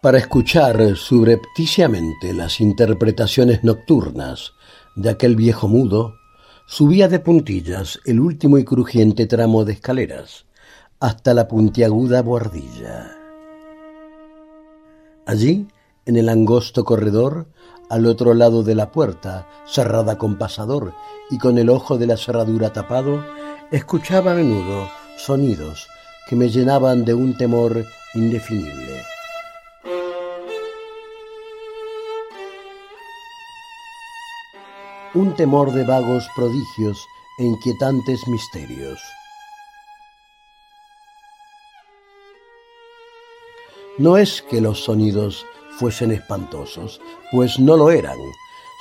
[0.00, 4.52] Para escuchar subrepticiamente las interpretaciones nocturnas
[4.96, 6.14] de aquel viejo mudo,
[6.66, 10.44] subía de puntillas el último y crujiente tramo de escaleras
[11.04, 13.14] hasta la puntiaguda buhardilla.
[15.26, 15.68] Allí,
[16.06, 17.46] en el angosto corredor,
[17.90, 20.94] al otro lado de la puerta, cerrada con pasador
[21.30, 23.22] y con el ojo de la cerradura tapado,
[23.70, 24.88] escuchaba a menudo
[25.18, 25.86] sonidos
[26.26, 27.84] que me llenaban de un temor
[28.14, 29.02] indefinible.
[35.12, 37.06] Un temor de vagos prodigios
[37.38, 39.02] e inquietantes misterios.
[43.96, 45.46] No es que los sonidos
[45.78, 48.18] fuesen espantosos, pues no lo eran,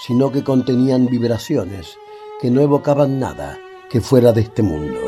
[0.08, 1.98] sino que contenían vibraciones
[2.42, 3.60] que no evocaban nada
[3.92, 5.00] que fuera de este mundo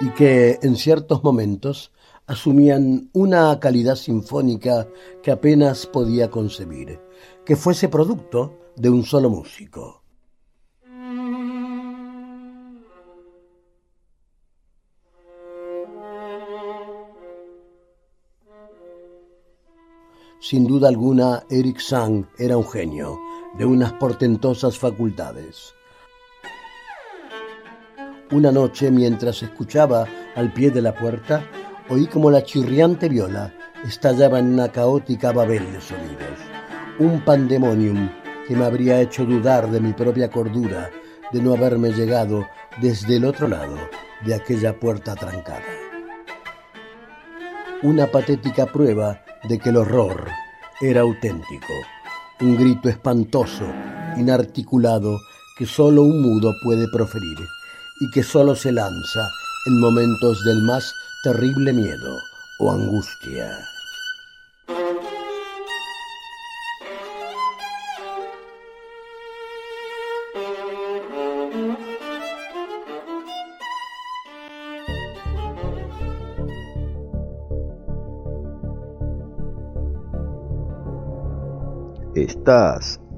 [0.00, 1.90] y que en ciertos momentos
[2.28, 4.86] asumían una calidad sinfónica
[5.24, 7.00] que apenas podía concebir,
[7.44, 10.01] que fuese producto de un solo músico.
[20.42, 23.16] Sin duda alguna, Eric Sang era un genio,
[23.56, 25.72] de unas portentosas facultades.
[28.32, 31.48] Una noche, mientras escuchaba al pie de la puerta,
[31.88, 36.38] oí como la chirriante viola estallaba en una caótica babel de sonidos.
[36.98, 38.10] Un pandemonium
[38.48, 40.90] que me habría hecho dudar de mi propia cordura
[41.32, 42.48] de no haberme llegado
[42.80, 43.76] desde el otro lado
[44.26, 45.62] de aquella puerta trancada.
[47.84, 50.28] Una patética prueba de que el horror
[50.80, 51.72] era auténtico,
[52.40, 53.66] un grito espantoso,
[54.16, 55.20] inarticulado,
[55.56, 57.38] que solo un mudo puede proferir
[58.00, 59.28] y que solo se lanza
[59.66, 62.18] en momentos del más terrible miedo
[62.58, 63.71] o angustia.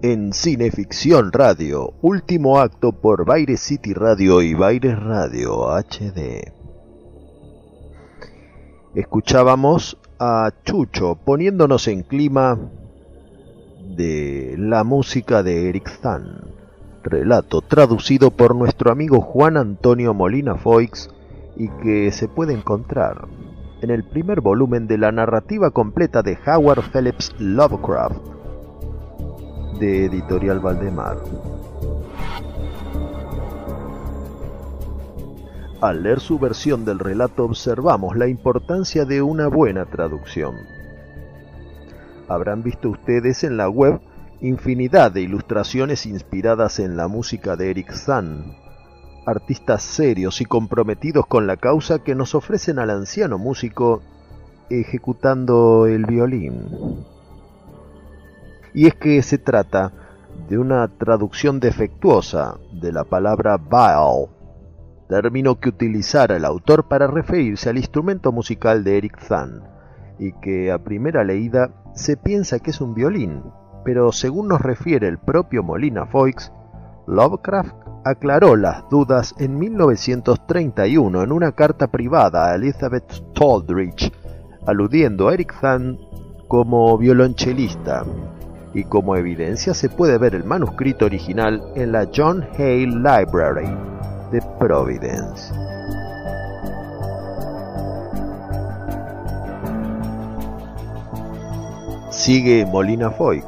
[0.03, 6.53] En Cineficción Radio, último acto por Baire City Radio y Baire Radio HD.
[8.95, 12.59] Escuchábamos a Chucho poniéndonos en clima
[13.97, 16.43] de la música de Eric Zahn,
[17.03, 21.09] relato traducido por nuestro amigo Juan Antonio Molina Foix
[21.57, 23.27] y que se puede encontrar
[23.81, 28.34] en el primer volumen de la narrativa completa de Howard Phillips Lovecraft
[29.79, 31.19] de Editorial Valdemar.
[35.81, 40.55] Al leer su versión del relato observamos la importancia de una buena traducción.
[42.29, 44.01] Habrán visto ustedes en la web
[44.41, 48.57] infinidad de ilustraciones inspiradas en la música de Eric Zahn,
[49.27, 54.03] artistas serios y comprometidos con la causa que nos ofrecen al anciano músico
[54.71, 57.05] ejecutando el violín
[58.75, 59.93] y es que se trata
[60.49, 64.29] de una traducción defectuosa de la palabra viol,
[65.09, 69.63] término que utilizara el autor para referirse al instrumento musical de Eric Zahn,
[70.19, 73.43] y que a primera leída se piensa que es un violín,
[73.85, 76.53] pero según nos refiere el propio Molina Foix,
[77.07, 77.75] Lovecraft
[78.05, 84.13] aclaró las dudas en 1931 en una carta privada a Elizabeth Stoldrich,
[84.67, 85.99] aludiendo a Eric Zahn
[86.49, 88.05] como violonchelista
[88.75, 93.71] y como evidencia se puede ver el manuscrito original en la John Hale Library
[94.33, 95.55] de Providence.
[102.11, 103.45] Sigue Molina Foix.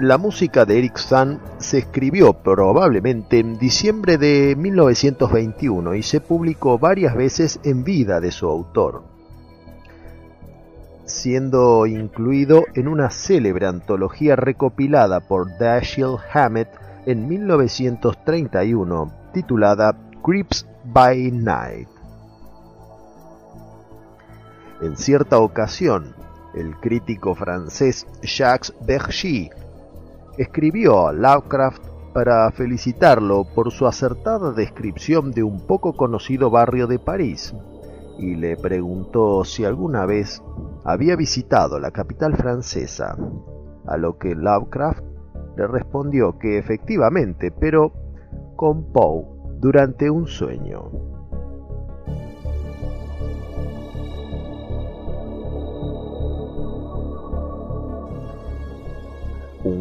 [0.00, 6.78] La música de Eric Zahn se escribió probablemente en diciembre de 1921 y se publicó
[6.78, 9.13] varias veces en vida de su autor
[11.04, 16.68] siendo incluido en una célebre antología recopilada por Dashiell Hammett
[17.06, 21.88] en 1931, titulada Creeps by Night.
[24.80, 26.14] En cierta ocasión,
[26.54, 29.50] el crítico francés Jacques Bergy
[30.38, 31.82] escribió a Lovecraft
[32.12, 37.54] para felicitarlo por su acertada descripción de un poco conocido barrio de París,
[38.18, 40.42] y le preguntó si alguna vez
[40.84, 43.16] había visitado la capital francesa,
[43.86, 45.02] a lo que Lovecraft
[45.56, 47.92] le respondió que efectivamente, pero
[48.56, 49.24] con Poe
[49.60, 51.14] durante un sueño.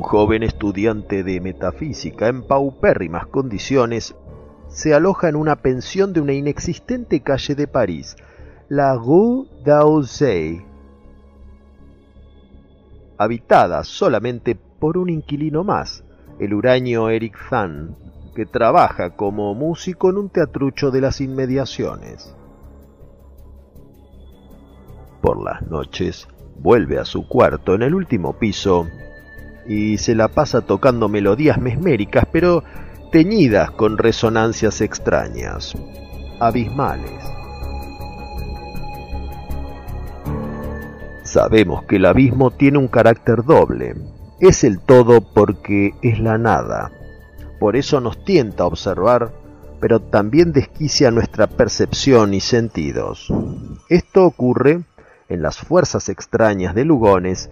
[0.03, 4.15] joven estudiante de metafísica en paupérrimas condiciones
[4.73, 8.15] se aloja en una pensión de una inexistente calle de París,
[8.69, 10.65] la Rue d'Auseil,
[13.17, 16.03] habitada solamente por un inquilino más,
[16.39, 17.95] el huraño Eric Zahn,
[18.35, 22.35] que trabaja como músico en un teatrucho de las inmediaciones.
[25.21, 26.27] Por las noches
[26.57, 28.87] vuelve a su cuarto en el último piso
[29.67, 32.63] y se la pasa tocando melodías mesméricas pero
[33.13, 35.75] teñidas con resonancias extrañas,
[36.39, 37.23] abismales.
[41.21, 43.93] Sabemos que el abismo tiene un carácter doble.
[44.39, 46.91] Es el todo porque es la nada.
[47.59, 49.31] Por eso nos tienta a observar,
[49.79, 53.31] pero también desquicia nuestra percepción y sentidos.
[53.89, 54.85] Esto ocurre
[55.29, 57.51] en las fuerzas extrañas de Lugones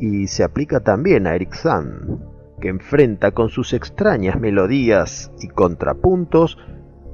[0.00, 6.58] y se aplica también a Eric Zahn, que enfrenta con sus extrañas melodías y contrapuntos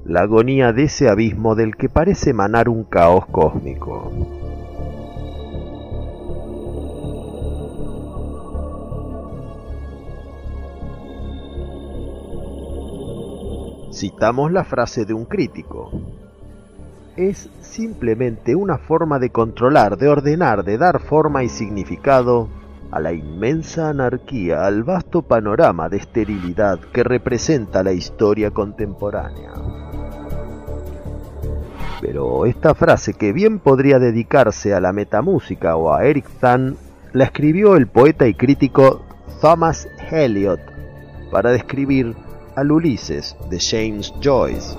[0.05, 4.11] la agonía de ese abismo del que parece emanar un caos cósmico.
[13.93, 15.91] Citamos la frase de un crítico.
[17.17, 22.49] Es simplemente una forma de controlar, de ordenar, de dar forma y significado
[22.95, 29.51] a la inmensa anarquía, al vasto panorama de esterilidad que representa la historia contemporánea.
[32.01, 36.77] Pero esta frase, que bien podría dedicarse a la metamúsica o a Eric Zahn,
[37.13, 39.05] la escribió el poeta y crítico
[39.41, 40.61] Thomas Eliot
[41.33, 42.15] para describir
[42.55, 44.79] al Ulises de James Joyce.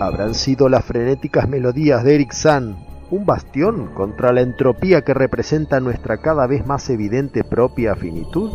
[0.00, 5.80] ¿Habrán sido las frenéticas melodías de Eric Zahn un bastión contra la entropía que representa
[5.80, 8.50] nuestra cada vez más evidente propia finitud?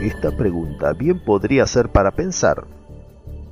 [0.00, 2.64] Esta pregunta bien podría ser para pensar,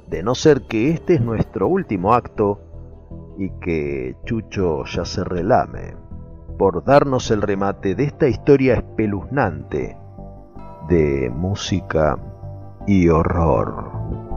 [0.08, 2.60] de no ser que este es nuestro último acto
[3.38, 5.94] y que Chucho ya se relame
[6.58, 9.96] por darnos el remate de esta historia espeluznante
[10.88, 12.18] de música
[12.86, 14.27] y horror.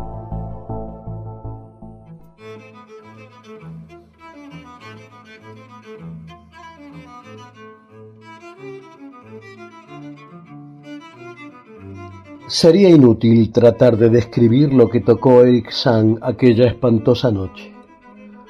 [12.52, 17.74] Sería inútil tratar de describir lo que tocó Eric Sang aquella espantosa noche.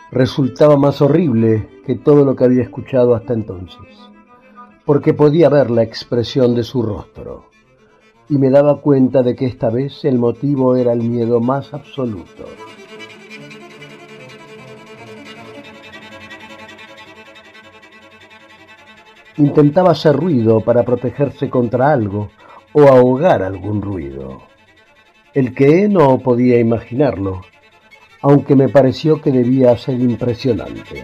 [0.09, 3.77] Resultaba más horrible que todo lo que había escuchado hasta entonces,
[4.87, 7.45] porque podía ver la expresión de su rostro
[8.27, 12.45] y me daba cuenta de que esta vez el motivo era el miedo más absoluto.
[19.37, 22.31] Intentaba hacer ruido para protegerse contra algo,
[22.73, 24.41] o ahogar algún ruido.
[25.33, 27.41] El que no podía imaginarlo,
[28.21, 31.03] aunque me pareció que debía ser impresionante.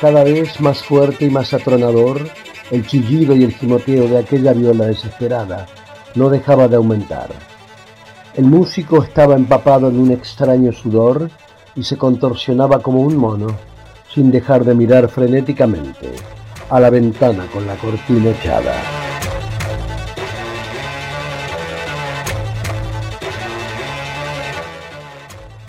[0.00, 2.28] Cada vez más fuerte y más atronador,
[2.70, 5.66] el chillido y el gimoteo de aquella viola desesperada
[6.14, 7.28] no dejaba de aumentar.
[8.34, 11.30] El músico estaba empapado en un extraño sudor
[11.74, 13.48] y se contorsionaba como un mono,
[14.14, 16.12] sin dejar de mirar frenéticamente
[16.70, 18.74] a la ventana con la cortina echada.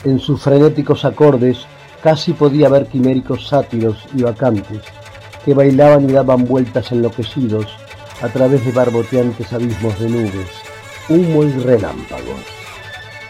[0.03, 1.65] En sus frenéticos acordes
[2.03, 4.81] casi podía ver quiméricos sátiros y vacantes
[5.43, 7.65] que bailaban y daban vueltas enloquecidos
[8.21, 10.49] a través de barboteantes abismos de nubes,
[11.09, 12.41] humo y relámpagos.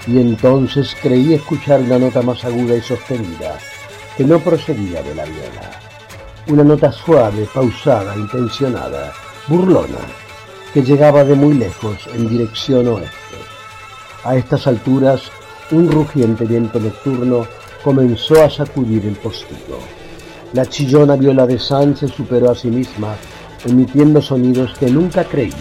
[0.07, 3.57] Y entonces creí escuchar una nota más aguda y sostenida,
[4.17, 5.90] que no procedía de la viola
[6.47, 9.13] una nota suave, pausada, intencionada,
[9.47, 9.99] burlona,
[10.73, 13.37] que llegaba de muy lejos en dirección oeste.
[14.23, 15.21] A estas alturas,
[15.71, 17.45] un rugiente viento nocturno
[17.83, 19.79] comenzó a sacudir el postigo.
[20.53, 23.15] La chillona viola de San se superó a sí misma,
[23.65, 25.53] emitiendo sonidos que nunca creí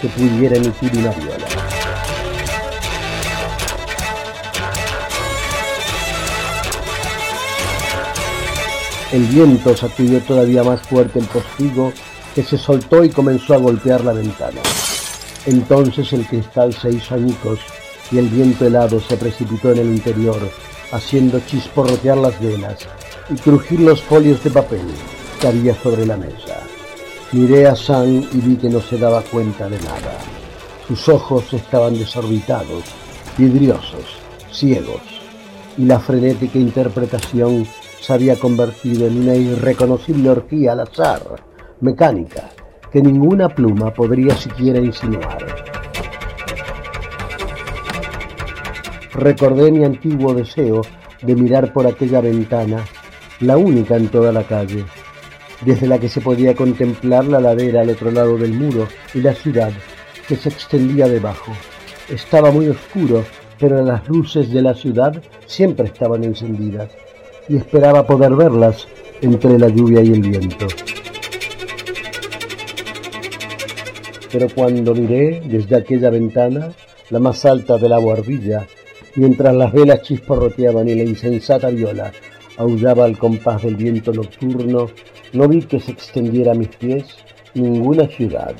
[0.00, 1.81] que pudiera emitir una viola.
[9.12, 11.92] El viento sacudió todavía más fuerte el postigo
[12.34, 14.62] que se soltó y comenzó a golpear la ventana.
[15.44, 17.58] Entonces el cristal se hizo añicos
[18.10, 20.38] y el viento helado se precipitó en el interior,
[20.92, 22.78] haciendo chisporrotear las velas
[23.28, 24.86] y crujir los folios de papel
[25.38, 26.60] que había sobre la mesa.
[27.32, 30.16] Miré a San y vi que no se daba cuenta de nada.
[30.88, 32.84] Sus ojos estaban desorbitados,
[33.36, 34.16] vidriosos,
[34.50, 35.02] ciegos,
[35.76, 37.66] y la frenética interpretación
[38.02, 41.22] se había convertido en una irreconocible orgía al azar,
[41.80, 42.50] mecánica,
[42.90, 45.38] que ninguna pluma podría siquiera insinuar.
[49.14, 50.80] Recordé mi antiguo deseo
[51.22, 52.84] de mirar por aquella ventana,
[53.38, 54.84] la única en toda la calle,
[55.64, 59.32] desde la que se podía contemplar la ladera al otro lado del muro y la
[59.32, 59.70] ciudad
[60.26, 61.52] que se extendía debajo.
[62.10, 63.22] Estaba muy oscuro,
[63.60, 66.90] pero las luces de la ciudad siempre estaban encendidas
[67.48, 68.86] y esperaba poder verlas
[69.20, 70.66] entre la lluvia y el viento.
[74.30, 76.72] Pero cuando miré desde aquella ventana,
[77.10, 78.66] la más alta de la guardilla,
[79.16, 82.12] mientras las velas chisporroteaban y la insensata viola
[82.56, 84.88] aullaba al compás del viento nocturno,
[85.32, 87.04] no vi que se extendiera a mis pies
[87.54, 88.54] ninguna ciudad,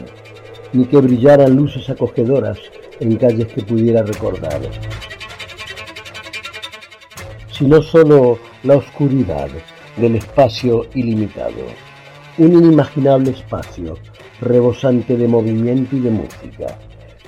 [0.73, 2.59] ni que brillaran luces acogedoras
[3.01, 4.61] en calles que pudiera recordar,
[7.63, 9.49] sino solo la oscuridad
[9.97, 11.63] del espacio ilimitado,
[12.39, 13.97] un inimaginable espacio
[14.41, 16.77] rebosante de movimiento y de música,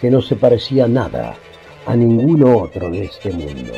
[0.00, 1.36] que no se parecía nada
[1.86, 3.74] a ninguno otro de este mundo.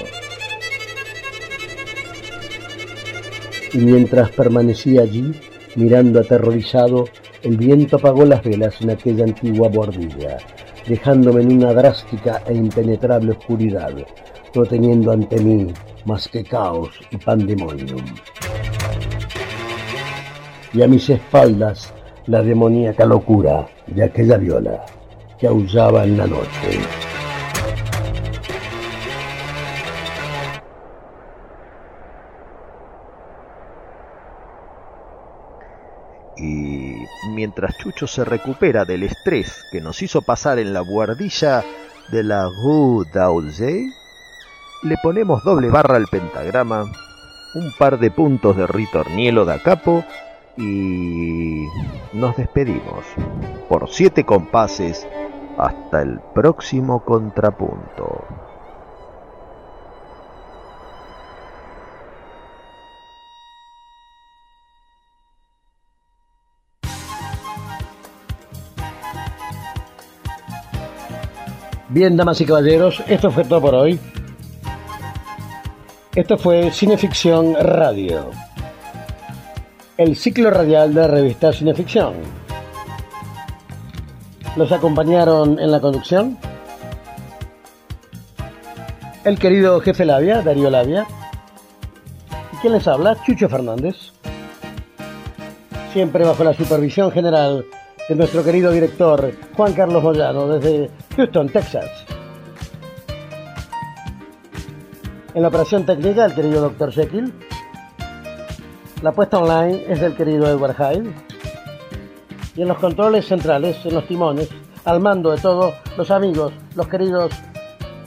[3.75, 5.35] Y mientras permanecía allí,
[5.75, 7.05] mirando aterrorizado,
[7.43, 10.39] el viento apagó las velas en aquella antigua bordilla,
[10.89, 13.93] dejándome en una drástica e impenetrable oscuridad,
[14.55, 15.71] no teniendo ante mí
[16.07, 18.05] más que caos y pandemonium.
[20.73, 21.93] Y a mis espaldas
[22.27, 24.85] la demoníaca locura de aquella viola
[25.39, 26.81] que aullaba en la noche.
[36.39, 36.95] Y
[37.35, 41.65] mientras Chucho se recupera del estrés que nos hizo pasar en la buhardilla
[42.13, 43.05] de la Rue
[44.83, 46.85] le ponemos doble barra al pentagrama,
[47.55, 50.05] un par de puntos de ritornielo da capo
[50.57, 51.67] y
[52.13, 53.05] nos despedimos
[53.69, 55.07] por siete compases
[55.59, 58.25] hasta el próximo contrapunto.
[71.89, 73.99] Bien, damas y caballeros, esto fue todo por hoy.
[76.17, 78.31] Esto fue Cineficción Radio,
[79.99, 82.15] el ciclo radial de la revista Cineficción.
[84.57, 86.39] Nos acompañaron en la conducción
[89.25, 91.07] el querido jefe Labia, Darío Labia.
[92.55, 93.23] ¿Y quién les habla?
[93.23, 93.97] Chucho Fernández.
[95.93, 97.67] Siempre bajo la supervisión general
[98.09, 102.16] de nuestro querido director Juan Carlos Moyano desde Houston, Texas.
[105.37, 106.93] En la operación técnica, el querido Dr.
[106.93, 107.31] Jekyll.
[109.03, 111.13] La puesta online es del querido Edward Hyde.
[112.55, 114.49] Y en los controles centrales, en los timones,
[114.87, 117.35] al mando de todo, los amigos, los queridos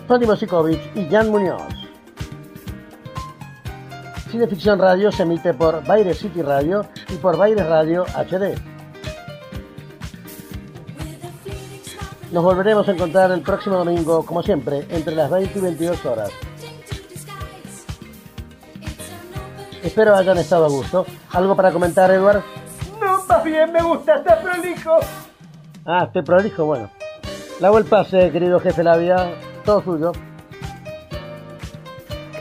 [0.07, 1.61] Tony Mosikovic y Jan Muñoz.
[4.31, 6.83] Cineficción Radio se emite por Baire City Radio
[7.13, 8.57] y por Baire Radio HD.
[12.31, 16.31] Nos volveremos a encontrar el próximo domingo, como siempre, entre las 20 y 22 horas.
[19.89, 21.03] Espero hayan estado a gusto.
[21.31, 22.43] ¿Algo para comentar, Edward?
[23.01, 24.99] No, más bien me gusta, está prolijo.
[25.83, 26.91] Ah, estoy prolijo, bueno.
[27.59, 29.33] Le hago el pase, querido jefe Labia.
[29.65, 30.11] Todo suyo.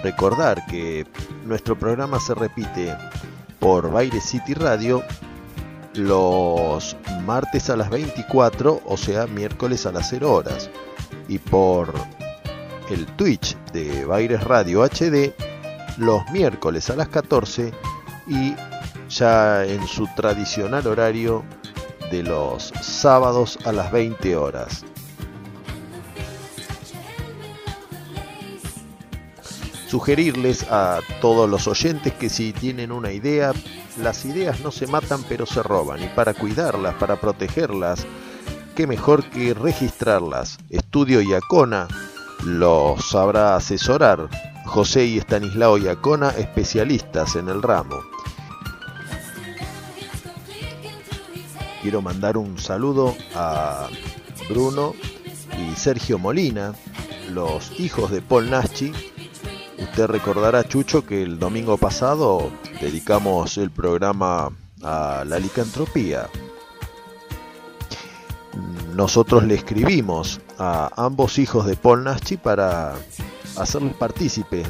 [0.02, 1.06] Recordar que
[1.46, 2.94] nuestro programa se repite
[3.58, 5.02] por Baile City Radio
[5.94, 10.68] los martes a las 24, o sea, miércoles a las 0 horas.
[11.28, 11.94] Y por
[12.90, 15.47] el Twitch de Baires Radio HD
[15.98, 17.72] los miércoles a las 14
[18.26, 18.54] y
[19.08, 21.44] ya en su tradicional horario
[22.10, 24.84] de los sábados a las 20 horas.
[29.88, 33.52] Sugerirles a todos los oyentes que si tienen una idea,
[33.96, 38.06] las ideas no se matan pero se roban y para cuidarlas, para protegerlas,
[38.76, 40.58] qué mejor que registrarlas.
[40.68, 41.88] Estudio Iacona
[42.44, 44.28] los sabrá asesorar.
[44.69, 47.97] José y Estanislao Iacona, especialistas en el ramo.
[51.81, 53.89] Quiero mandar un saludo a
[54.51, 54.95] Bruno
[55.59, 56.74] y Sergio Molina,
[57.32, 58.93] los hijos de Paul Naschi.
[59.78, 64.51] Usted recordará, Chucho, que el domingo pasado dedicamos el programa
[64.82, 66.28] a la licantropía.
[68.95, 72.97] Nosotros le escribimos a ambos hijos de Paul Naschi para
[73.59, 74.62] hacerles partícipe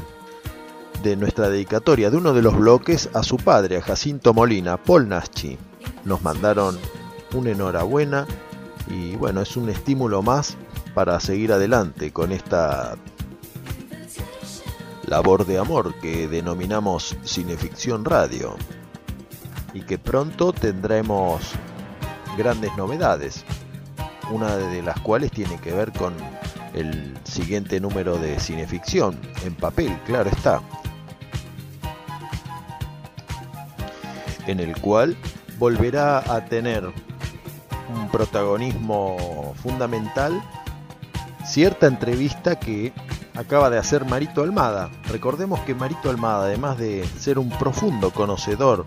[1.03, 5.07] de nuestra dedicatoria de uno de los bloques a su padre, a Jacinto Molina, Paul
[5.07, 5.57] Naschi.
[6.03, 6.77] Nos mandaron
[7.33, 8.25] una enhorabuena
[8.87, 10.57] y bueno, es un estímulo más
[10.93, 12.97] para seguir adelante con esta
[15.05, 18.55] labor de amor que denominamos Cineficción Radio
[19.73, 21.41] y que pronto tendremos
[22.37, 23.43] grandes novedades,
[24.31, 26.13] una de las cuales tiene que ver con
[26.73, 30.61] el siguiente número de cineficción, en papel, claro está,
[34.47, 35.15] en el cual
[35.57, 40.41] volverá a tener un protagonismo fundamental
[41.45, 42.93] cierta entrevista que
[43.35, 44.89] acaba de hacer Marito Almada.
[45.09, 48.85] Recordemos que Marito Almada, además de ser un profundo conocedor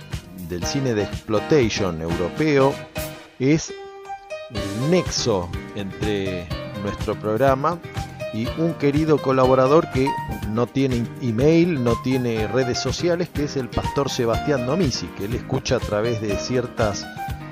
[0.49, 2.75] del cine de exploitation europeo,
[3.39, 3.73] es
[4.51, 7.79] el nexo entre nuestro programa
[8.33, 10.09] y un querido colaborador que
[10.49, 15.35] no tiene email, no tiene redes sociales, que es el pastor Sebastián Domisi, que él
[15.35, 17.07] escucha a través de ciertas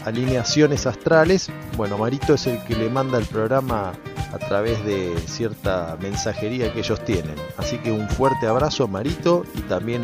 [0.07, 1.51] alineaciones astrales.
[1.77, 3.93] Bueno, Marito es el que le manda el programa
[4.33, 7.35] a través de cierta mensajería que ellos tienen.
[7.59, 10.03] Así que un fuerte abrazo Marito y también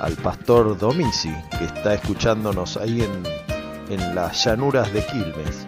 [0.00, 3.22] al pastor Domisi, que está escuchándonos ahí en,
[3.92, 5.66] en las llanuras de Quilmes.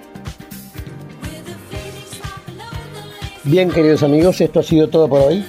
[3.47, 5.45] Bien, queridos amigos, esto ha sido todo por hoy.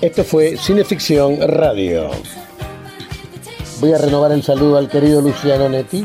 [0.00, 2.08] Esto fue Cineficción Radio.
[3.80, 6.04] Voy a renovar el saludo al querido Luciano Netti,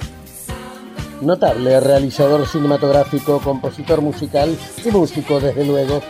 [1.21, 6.01] notable realizador cinematográfico, compositor musical y músico, desde luego.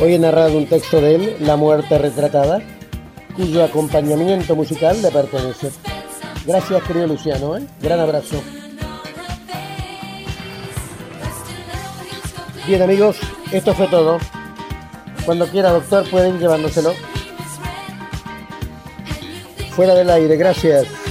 [0.00, 2.62] Hoy he narrado un texto de él, La muerte retratada,
[3.34, 5.70] cuyo acompañamiento musical le pertenece.
[6.46, 7.66] Gracias, querido Luciano, ¿eh?
[7.82, 8.40] gran abrazo.
[12.66, 13.16] Bien amigos,
[13.52, 14.18] esto fue todo.
[15.24, 16.94] Cuando quiera, doctor, pueden llevándoselo.
[19.70, 21.05] Fuera del aire, gracias.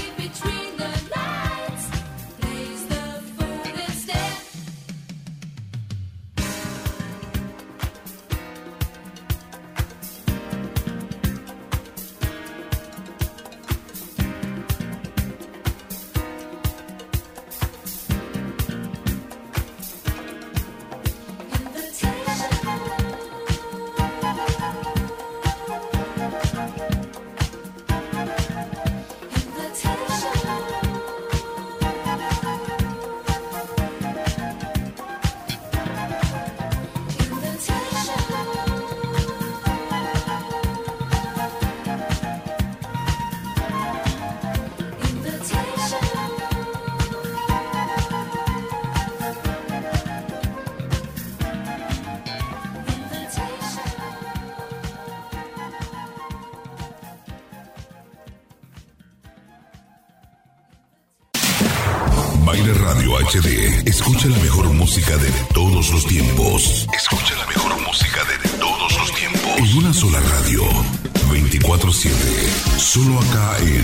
[72.95, 73.83] Solo acá en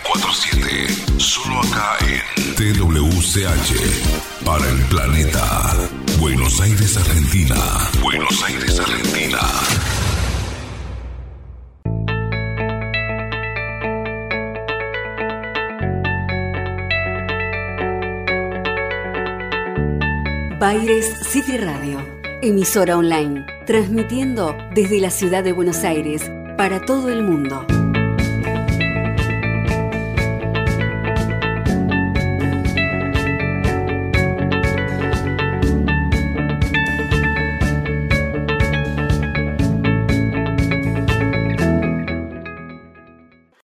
[0.00, 1.20] 24-7.
[1.20, 3.68] Solo acá en TWCH.
[4.46, 5.76] Para el planeta.
[6.18, 7.56] Buenos Aires, Argentina.
[8.00, 9.40] Buenos Aires, Argentina.
[20.58, 21.98] Baires City Radio,
[22.40, 27.66] emisora online, transmitiendo desde la ciudad de Buenos Aires para todo el mundo.